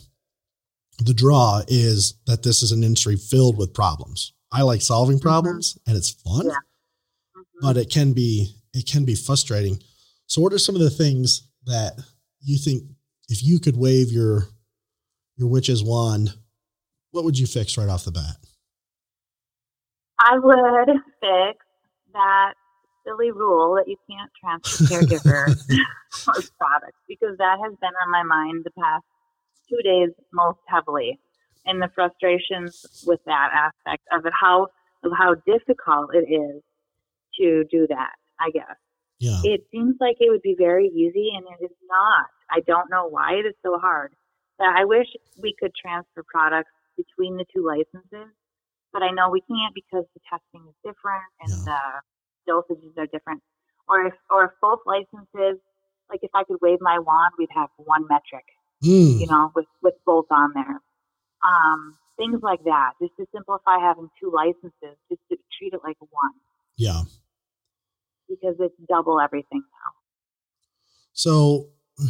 [0.99, 4.34] the draw is that this is an industry filled with problems.
[4.51, 6.51] I like solving problems and it's fun, Yeah.
[7.38, 7.43] Mhm.
[7.61, 9.82] but it can be, it can be frustrating.
[10.27, 11.99] So what are some of the things that
[12.41, 12.84] you think
[13.30, 14.47] if you could wave your,
[15.38, 16.34] your witch's wand,
[17.11, 18.36] what would you fix right off the bat?
[20.20, 20.89] I would
[21.20, 21.65] fix
[22.13, 22.53] that
[23.05, 25.45] silly rule that you can't transfer caregiver
[26.57, 29.03] products because that has been on my mind the past
[29.70, 31.20] two days most heavily.
[31.65, 34.67] And the frustrations with that aspect of it, how
[35.03, 36.61] of how difficult it is
[37.39, 38.76] to do that, I guess.
[39.20, 39.39] Yeah.
[39.43, 42.28] It seems like it would be very easy and it is not.
[42.49, 44.13] I don't know why it is so hard.
[44.57, 45.07] But I wish
[45.38, 48.34] we could transfer products between the two licenses,
[48.93, 51.81] but I know we can't because the testing is different and the
[52.49, 53.41] dosages are different.
[53.87, 55.59] Or if or if both licenses,
[56.09, 58.45] like if I could wave my wand, we'd have one Metrc,
[58.83, 60.79] Mm, you know, with with both on there.
[61.43, 65.97] Um, things like that, just to simplify having two licenses, just to treat it like
[65.99, 66.31] one
[66.79, 67.01] yeah.
[68.29, 69.91] because it's double everything now.
[71.13, 72.07] So who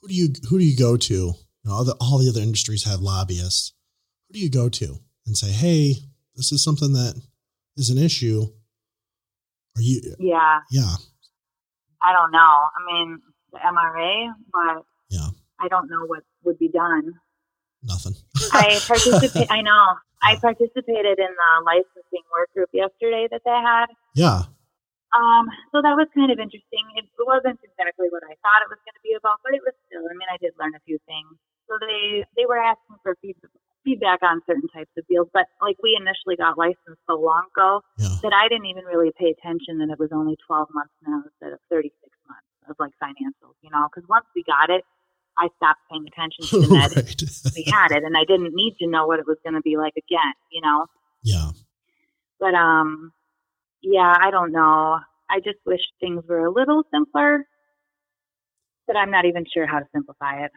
[0.00, 1.14] who do you who do you go to?
[1.14, 1.34] You
[1.64, 3.74] know, all the, all the other industries have lobbyists.
[4.28, 5.94] Who do you go to and say, "Hey,
[6.36, 7.14] this is something that
[7.76, 8.42] is an issue"?
[9.76, 10.00] Are you?
[10.18, 10.94] Yeah, Yeah,
[12.02, 12.38] I don't know.
[12.76, 13.18] I mean,
[13.52, 15.28] the MRA, but yeah,
[15.60, 17.14] I don't know what would be done.
[17.82, 18.14] nothing.
[18.52, 19.50] I participate.
[19.50, 19.84] I know.
[20.22, 23.86] I participated in the licensing work group yesterday that they had.
[24.16, 24.48] yeah,
[25.12, 26.80] Um, so that was kind of interesting.
[26.96, 29.74] It, wasn't exactly what I thought it was going to be about, but it was
[29.88, 30.00] still.
[30.06, 31.34] I mean, I did learn a few things.
[31.68, 33.36] So they they were asking for feed,
[33.84, 37.82] feedback on certain types of deals, but like we initially got licensed so long ago
[37.98, 41.22] yeah, that I didn't even really pay attention that it was only 12 months now
[41.24, 41.92] instead of 36
[42.28, 44.84] months of like financials, you know, because once we got it,
[45.36, 46.96] I stopped paying attention to the net.
[46.96, 47.54] right.
[47.56, 49.76] we had it, and I didn't need to know what it was going to be
[49.76, 50.86] like again, you know.
[51.22, 51.50] yeah,
[52.40, 53.12] But um,
[53.82, 54.98] yeah, I don't know.
[55.28, 57.46] I just wish things were a little simpler,
[58.86, 60.52] but I'm not even sure how to simplify it.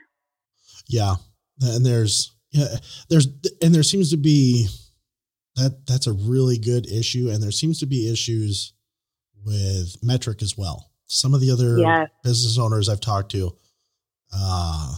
[0.88, 1.15] yeah.
[1.61, 2.77] And there's yeah,
[3.09, 3.27] there's
[3.61, 4.67] and there seems to be
[5.55, 8.73] that that's a really good issue, and there seems to be issues
[9.45, 10.91] with Metrc as well.
[11.07, 12.09] Some of the other Yes.
[12.23, 13.55] business owners I've talked to,
[14.33, 14.95] uh,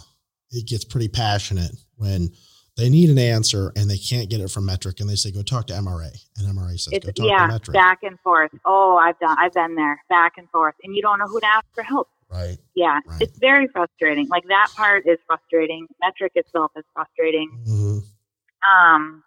[0.52, 2.30] it gets pretty passionate when
[2.78, 5.44] they need an answer and they can't get it from Metrc, and they say, "Go
[5.44, 8.52] talk to MRA," and MRA says, It's "Go talk yeah, to Metrc." back and forth.
[8.66, 9.38] Oh, I've done.
[9.40, 12.08] I've been there, back and forth, and you don't know who to ask for help.
[12.32, 12.58] Right?
[12.76, 13.22] Yeah, Right.
[13.22, 14.28] it's very frustrating.
[14.30, 15.88] Like that part is frustrating.
[16.04, 17.50] Metrc itself is frustrating.
[17.68, 18.02] Mhm.
[18.68, 19.24] um,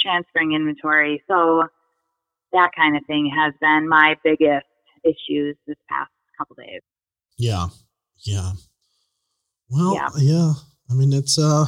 [0.00, 1.22] transferring inventory.
[1.28, 1.64] So
[2.52, 4.66] that kind of thing has been my biggest
[5.04, 6.80] issues this past couple days.
[7.36, 7.66] Yeah,
[8.24, 8.52] yeah.
[9.70, 10.08] Well, Yeah.
[10.18, 10.52] yeah.
[10.90, 11.66] I mean, it's uh,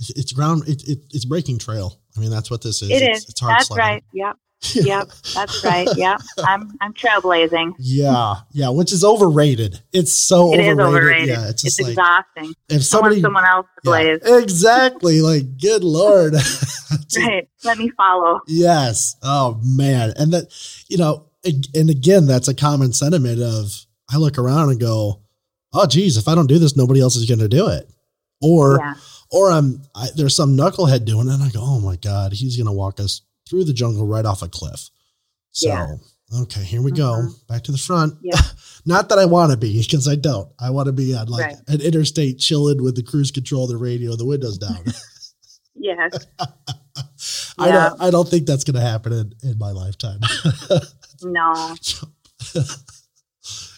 [0.00, 0.64] it's, it's ground.
[0.66, 2.00] It, it it's breaking trail.
[2.16, 2.90] I mean, that's what this is.
[2.90, 3.28] It it's, is.
[3.30, 3.84] It's hard That's sledding.
[3.86, 4.04] right.
[4.12, 4.36] Yep.
[4.74, 5.08] Yep.
[5.34, 5.88] That's right.
[5.96, 6.20] Yep.
[6.38, 7.74] I'm I'm trailblazing.
[7.78, 9.80] Yeah, yeah, which is overrated.
[9.92, 10.80] It's so It is overrated.
[10.94, 11.28] overrated.
[11.28, 12.54] Yeah, it's It's, like exhausting.
[12.68, 14.42] if I want somebody, someone else to yeah, blaze.
[14.42, 15.20] exactly.
[15.22, 16.34] Like, good lord.
[17.16, 17.48] Right.
[17.64, 18.40] Let me follow.
[18.46, 19.16] yes.
[19.22, 20.52] Oh man, and that
[20.88, 23.72] you know, and again, that's a common sentiment of
[24.12, 25.22] I look around and go,
[25.72, 27.88] oh geez, if I don't do this, nobody else is going to do it,
[28.42, 28.94] or Yeah.
[29.30, 32.56] or I'm I, there's some knucklehead doing it, and I go, oh my god, he's
[32.56, 34.90] going to walk us through the jungle right off a cliff.
[35.52, 35.68] So.
[35.68, 35.94] Yeah.
[36.42, 37.22] Okay, here we go.
[37.22, 37.46] Mhm.
[37.48, 38.14] Back to the front.
[38.22, 38.38] Yeah.
[38.84, 40.50] Not that I want to be, because I don't.
[40.60, 41.56] I want to be on like Right.
[41.68, 44.84] an interstate chilling with the cruise control, the radio, the windows down.
[45.80, 46.12] Yes.
[47.56, 47.88] I Yeah.
[47.90, 48.02] don't.
[48.02, 50.18] I don't think that's going to happen in, in my lifetime.
[51.22, 51.76] No.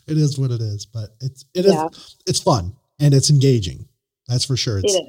[0.06, 1.88] it is what it is, but it's it is Yeah.
[2.26, 3.86] it's fun and it's engaging.
[4.28, 4.78] That's for sure.
[4.78, 5.00] It It's, is.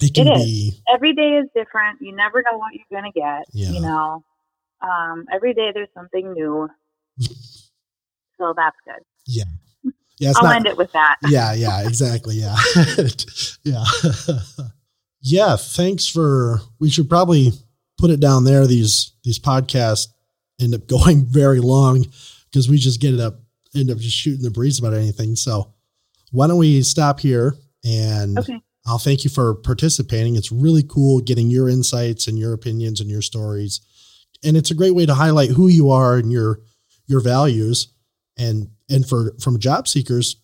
[0.00, 0.44] It can It is.
[0.44, 2.00] be Every day is different.
[2.00, 3.44] You never know what you're going to get.
[3.52, 3.70] Yeah.
[3.70, 4.24] You know,
[4.82, 6.68] um, every day there's something new.
[7.18, 9.02] so that's good.
[9.26, 9.44] yeah.
[10.18, 11.16] Yeah, I'll not end it with that.
[11.28, 12.36] yeah, yeah, exactly.
[12.36, 12.56] Yeah.
[13.64, 13.84] yeah.
[15.20, 17.52] yeah, thanks for we should probably
[17.98, 18.66] put it down there.
[18.66, 20.08] These these podcasts
[20.58, 22.06] end up going very long
[22.50, 23.40] because we just get it up
[23.74, 25.36] end up just shooting the breeze about anything.
[25.36, 25.74] So
[26.32, 28.58] why don't we stop here and Okay.
[28.86, 30.36] I'll thank you for participating.
[30.36, 33.80] It's really cool getting your insights and your opinions and your stories.
[34.44, 36.60] And it's a great way to highlight who you are and your
[37.06, 37.88] your values.
[38.38, 40.36] And and for from job seekers,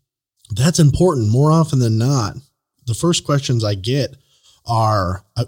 [0.50, 2.34] that's important more often than not.
[2.86, 4.16] The first questions I get
[4.66, 5.46] are uh,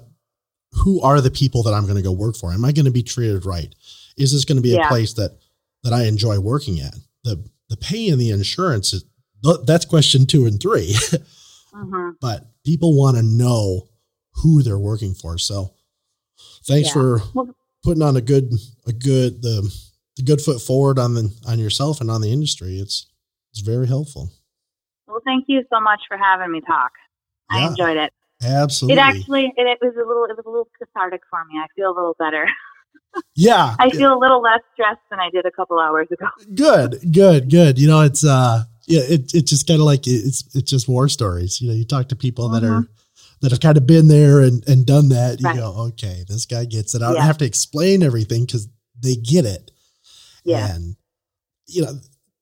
[0.73, 2.53] who are the people that I'm going to go work for?
[2.53, 3.75] Am I going to be treated right?
[4.17, 5.39] Is this going to be a place that
[5.85, 6.95] that I enjoy working at?
[7.25, 9.05] The the pay and the insurance is
[9.65, 10.95] that's question 2 and 3.
[11.79, 13.89] hmm but people want to know
[14.33, 15.39] who they're working for.
[15.39, 15.73] So
[16.67, 16.93] thanks Yeah.
[16.95, 17.23] for
[17.83, 18.53] putting on a good,
[18.87, 19.73] a good, the,
[20.17, 22.79] the good foot forward on the, on yourself and on the industry.
[22.79, 23.07] It's,
[23.53, 24.31] it's very helpful.
[25.07, 26.93] Well, thank you so much for having me talk.
[27.51, 28.13] I enjoyed it.
[28.43, 29.01] Absolutely.
[29.01, 31.59] It actually it, it was a little it was a little cathartic for me.
[31.59, 32.47] I feel a little better.
[33.35, 33.75] yeah.
[33.79, 36.27] I feel a little less stressed than I did a couple hours ago.
[36.55, 37.79] good, good, good.
[37.79, 41.09] You know, it's, uh, yeah, it, it's just kind of like it's, it's just war
[41.09, 41.61] stories.
[41.61, 42.93] You know, you talk to people that are, mm-hmm.
[43.43, 45.41] that have kind of been there and, and done that.
[45.41, 45.57] You Right.
[45.57, 47.03] go, okay, this guy gets it.
[47.03, 47.25] I don't Yeah.
[47.25, 48.69] have to explain everything because
[49.01, 49.71] they get it.
[50.45, 50.75] Yeah.
[50.75, 50.97] And,
[51.67, 51.99] you know,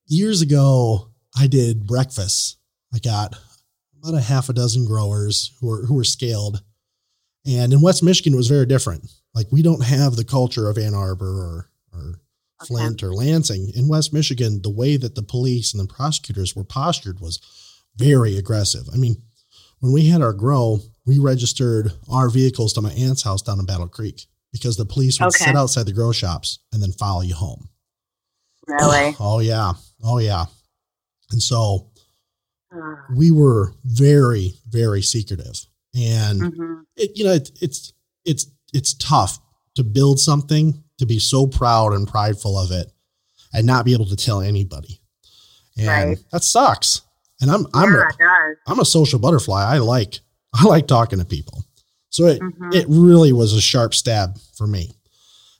[0.07, 2.59] years ago, I did breakfast.
[2.94, 3.36] I got
[4.01, 6.62] about a half a dozen growers who were, who were scaled.
[7.44, 9.11] And in West Michigan, it was very different.
[9.34, 11.70] Like, we don't have the culture of Ann Arbor or, or
[12.62, 12.68] Okay.
[12.68, 13.70] Flint or Lansing.
[13.74, 17.38] In West Michigan, the way that the police and the prosecutors were postured was
[17.96, 18.86] very aggressive.
[18.92, 19.16] I mean,
[19.80, 23.66] when we had our grow, we registered our vehicles to my aunt's house down in
[23.66, 25.44] Battle Creek because the police would Okay.
[25.44, 27.68] sit outside the grow shops and then follow you home.
[28.66, 29.14] Really?
[29.20, 29.72] Oh, yeah.
[30.02, 30.46] Oh, yeah.
[31.30, 31.90] And so
[32.74, 35.66] Uh, we were very, very secretive.
[35.94, 36.82] And mhm.
[36.96, 37.92] it, you know, it, it's,
[38.24, 39.38] it's, it's tough
[39.76, 42.90] to build something, to be so proud and prideful of it
[43.53, 45.01] and not be able to tell anybody.
[45.76, 46.18] And Right.
[46.32, 47.03] that sucks.
[47.40, 48.70] And I'm, I'm, yeah, a.
[48.70, 49.62] I'm a social butterfly.
[49.62, 50.20] I like,
[50.55, 51.64] I like talking to people.
[52.09, 52.74] So it, Mhm.
[52.74, 54.92] it really was a sharp stab for me.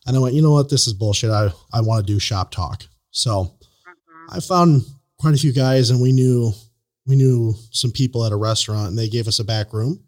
[0.07, 0.71] And I went, you know what?
[0.71, 1.31] This is bullshit.
[1.31, 2.85] I, I want to do shop talk.
[3.11, 3.45] So
[3.87, 4.37] Mhm.
[4.37, 4.85] I found
[5.19, 6.53] quite a few guys and we knew,
[7.07, 10.01] we knew some people at a restaurant and they gave us a back room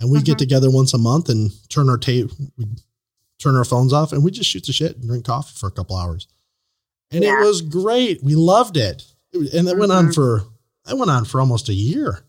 [0.00, 2.66] and we would get together once a month and turn our tape, we
[3.46, 5.70] turn our phones off and we just shoot the shit and drink coffee for a
[5.70, 6.26] couple hours.
[7.12, 7.40] And Yeah.
[7.40, 8.22] it was great.
[8.22, 9.04] We loved it.
[9.32, 10.14] And it went on Mhm.
[10.14, 10.44] for,
[10.84, 12.24] that went on for almost a year.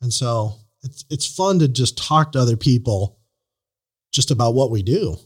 [0.00, 3.18] And so it's, it's fun to just talk to other people
[4.12, 5.16] just about what we do.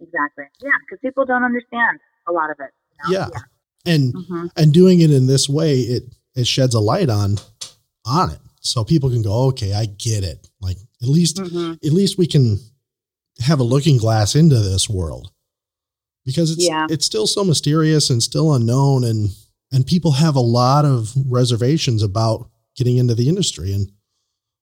[0.00, 0.44] Exactly.
[0.62, 2.70] Yeah, because people don't understand a lot of it.
[3.10, 3.20] you know?
[3.20, 3.40] Yeah.
[3.84, 7.36] And, hmm and doing it in this way, it, it sheds a light on,
[8.06, 8.38] on it.
[8.60, 10.48] So people can go, okay, I get it.
[10.60, 12.58] Like at least, hmm at least we can
[13.40, 15.30] have a looking glass into this world
[16.24, 16.86] because it's, Yeah.
[16.90, 19.04] it's still so mysterious and still unknown.
[19.04, 19.30] And,
[19.72, 23.72] and people have a lot of reservations about getting into the industry.
[23.72, 23.90] And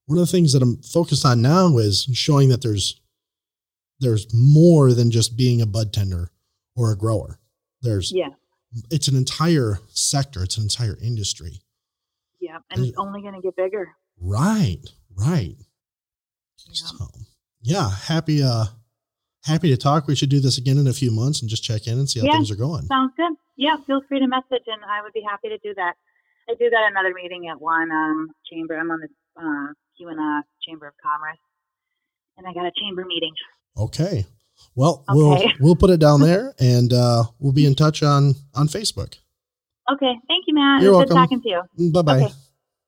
[0.07, 3.01] one of the things that I'm focused on now is showing that there's,
[4.01, 6.31] there's more than just being a bud tender
[6.77, 7.39] or a grower.
[7.83, 8.29] There's, Yeah.
[8.91, 10.43] it's an entire sector.
[10.45, 11.61] It's an entire industry.
[12.41, 12.59] Yeah.
[12.71, 13.89] And it's only going to get bigger.
[14.21, 14.83] Right.
[15.15, 15.57] Right.
[16.69, 16.73] Yeah.
[16.73, 17.09] So
[17.67, 18.67] yeah, happy, uh,
[19.45, 20.07] happy to talk.
[20.07, 22.21] We should do this again in a few months and just check in and see
[22.21, 22.33] how Yeah.
[22.33, 22.85] things are going.
[22.87, 23.33] Sounds good.
[23.57, 25.95] Yeah, feel free to message, and I would be happy to do that.
[26.49, 28.79] I do that another meeting at one um, chamber.
[28.79, 29.09] I'm on the
[29.41, 31.39] uh, Keweenaw Chamber of Commerce,
[32.37, 33.33] and I got a chamber meeting.
[33.77, 34.27] Okay.
[34.75, 38.69] Well, we'll, we'll put it down there and, uh, we'll be in touch on, on
[38.69, 39.19] Facebook.
[39.93, 40.83] Okay, thank you, Matt.
[40.83, 41.41] You're it was good welcome.
[41.41, 41.49] talking to
[41.79, 41.93] you.
[41.93, 42.17] Bye bye.
[42.25, 42.35] Okay.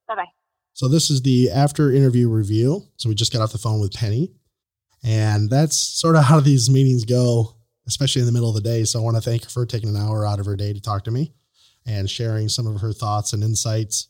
[0.08, 0.24] Bye bye.
[0.72, 2.84] So this is the after interview review.
[2.96, 4.32] So we just got off the phone with Penny
[5.04, 7.54] and that's sort of how these meetings go,
[7.86, 8.84] especially in the middle of the day.
[8.84, 10.80] So I want to thank her for taking an hour out of her day to
[10.80, 11.32] talk to me
[11.86, 14.08] and sharing some of her thoughts and insights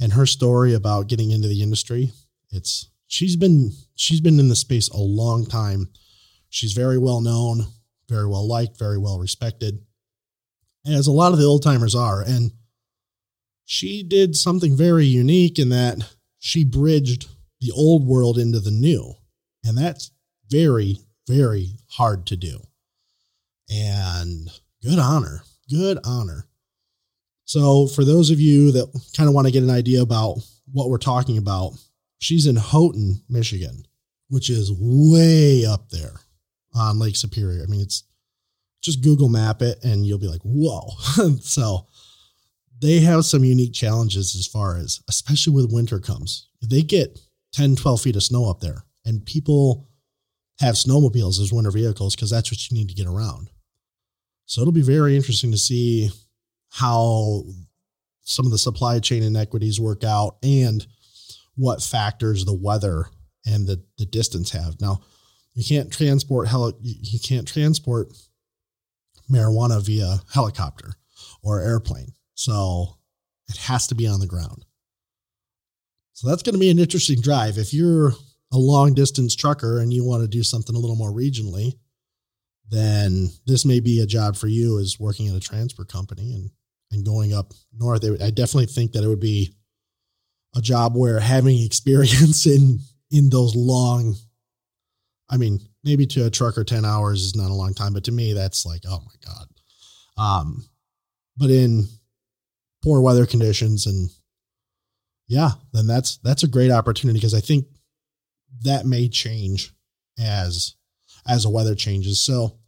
[0.00, 2.12] and her story about getting into the industry.
[2.50, 5.88] It's, she's been, she's been in the space a long time.
[6.48, 7.66] She's very well known,
[8.08, 9.80] very well liked, very well respected,
[10.86, 12.22] as a lot of the old timers are.
[12.22, 12.52] And
[13.64, 15.98] she did something very unique in that
[16.38, 17.26] she bridged
[17.60, 19.14] the old world into the new.
[19.64, 20.10] And that's
[20.50, 22.60] very, very hard to do.
[23.70, 24.50] And
[24.82, 25.42] good honor.
[25.70, 26.46] Good honor.
[27.46, 28.86] So, for those of you that
[29.16, 30.38] kind of want to get an idea about
[30.72, 31.72] what we're talking about,
[32.18, 33.84] she's in Houghton, Michigan,
[34.28, 36.14] which is way up there
[36.74, 37.62] on Lake Superior.
[37.62, 38.04] I mean, it's
[38.82, 40.88] just Google map it and you'll be like, whoa.
[41.40, 41.86] so,
[42.80, 46.48] they have some unique challenges as far as, especially with winter comes.
[46.60, 47.18] They get
[47.52, 49.88] 10, 12 feet of snow up there, and people
[50.60, 53.50] have snowmobiles as winter vehicles because that's what you need to get around.
[54.46, 56.10] So it'll be very interesting to see
[56.70, 57.44] how
[58.22, 60.86] some of the supply chain inequities work out and
[61.56, 63.06] what factors the weather
[63.46, 64.80] and the, the distance have.
[64.80, 65.00] Now,
[65.54, 68.08] you can't transport heli- you can't transport
[69.30, 70.94] marijuana via helicopter
[71.42, 72.12] or airplane.
[72.34, 72.98] So
[73.48, 74.64] it has to be on the ground.
[76.14, 77.58] So that's going to be an interesting drive.
[77.58, 78.12] If you're
[78.54, 81.72] a long distance trucker and you want to do something a little more regionally,
[82.70, 86.50] then this may be a job for you as working at a transfer company and,
[86.92, 88.04] and going up north.
[88.04, 89.54] I definitely think that it would be
[90.56, 92.78] a job where having experience in,
[93.10, 94.14] in those long,
[95.28, 98.12] I mean, maybe to a trucker, 10 hours is not a long time, but to
[98.12, 99.46] me, that's like, oh my God.
[100.16, 100.64] Um,
[101.36, 101.88] but in
[102.84, 104.10] poor weather conditions and
[105.26, 107.66] yeah, then that's that's a great opportunity because I think
[108.62, 109.72] that may change
[110.18, 110.74] as
[111.26, 112.20] as the weather changes.
[112.20, 112.58] So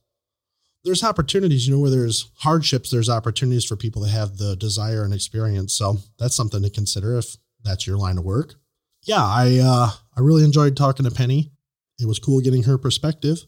[0.85, 5.05] there's opportunities, you know, where there's hardships, there's opportunities for people to have the desire
[5.05, 5.75] and experience.
[5.75, 8.55] So that's something to consider if that's your line of work.
[9.03, 11.53] Yeah, I uh, I really enjoyed talking to Penny.
[11.99, 13.39] It was cool getting her perspective.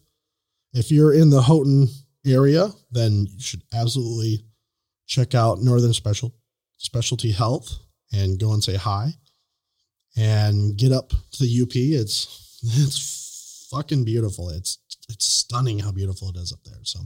[0.72, 1.88] If you're in the Houghton
[2.26, 4.44] area, then you should absolutely
[5.06, 6.34] check out Northern Special
[6.76, 7.78] Specialty Health
[8.12, 9.12] and go and say hi
[10.18, 11.74] and get up to the UP.
[11.74, 14.50] It's it's fucking beautiful.
[14.50, 16.80] It's it's stunning how beautiful it is up there.
[16.82, 17.00] So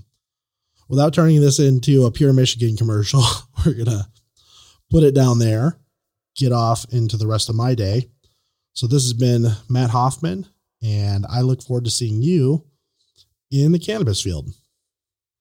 [0.89, 3.23] without turning this into a pure Michigan commercial,
[3.67, 4.09] we're gonna
[4.91, 5.79] put it down there,
[6.37, 8.09] get off into the rest of my day.
[8.75, 10.47] So this has been Matt Hoffman,
[10.83, 12.65] and I look forward to seeing you
[13.51, 14.49] in the cannabis field.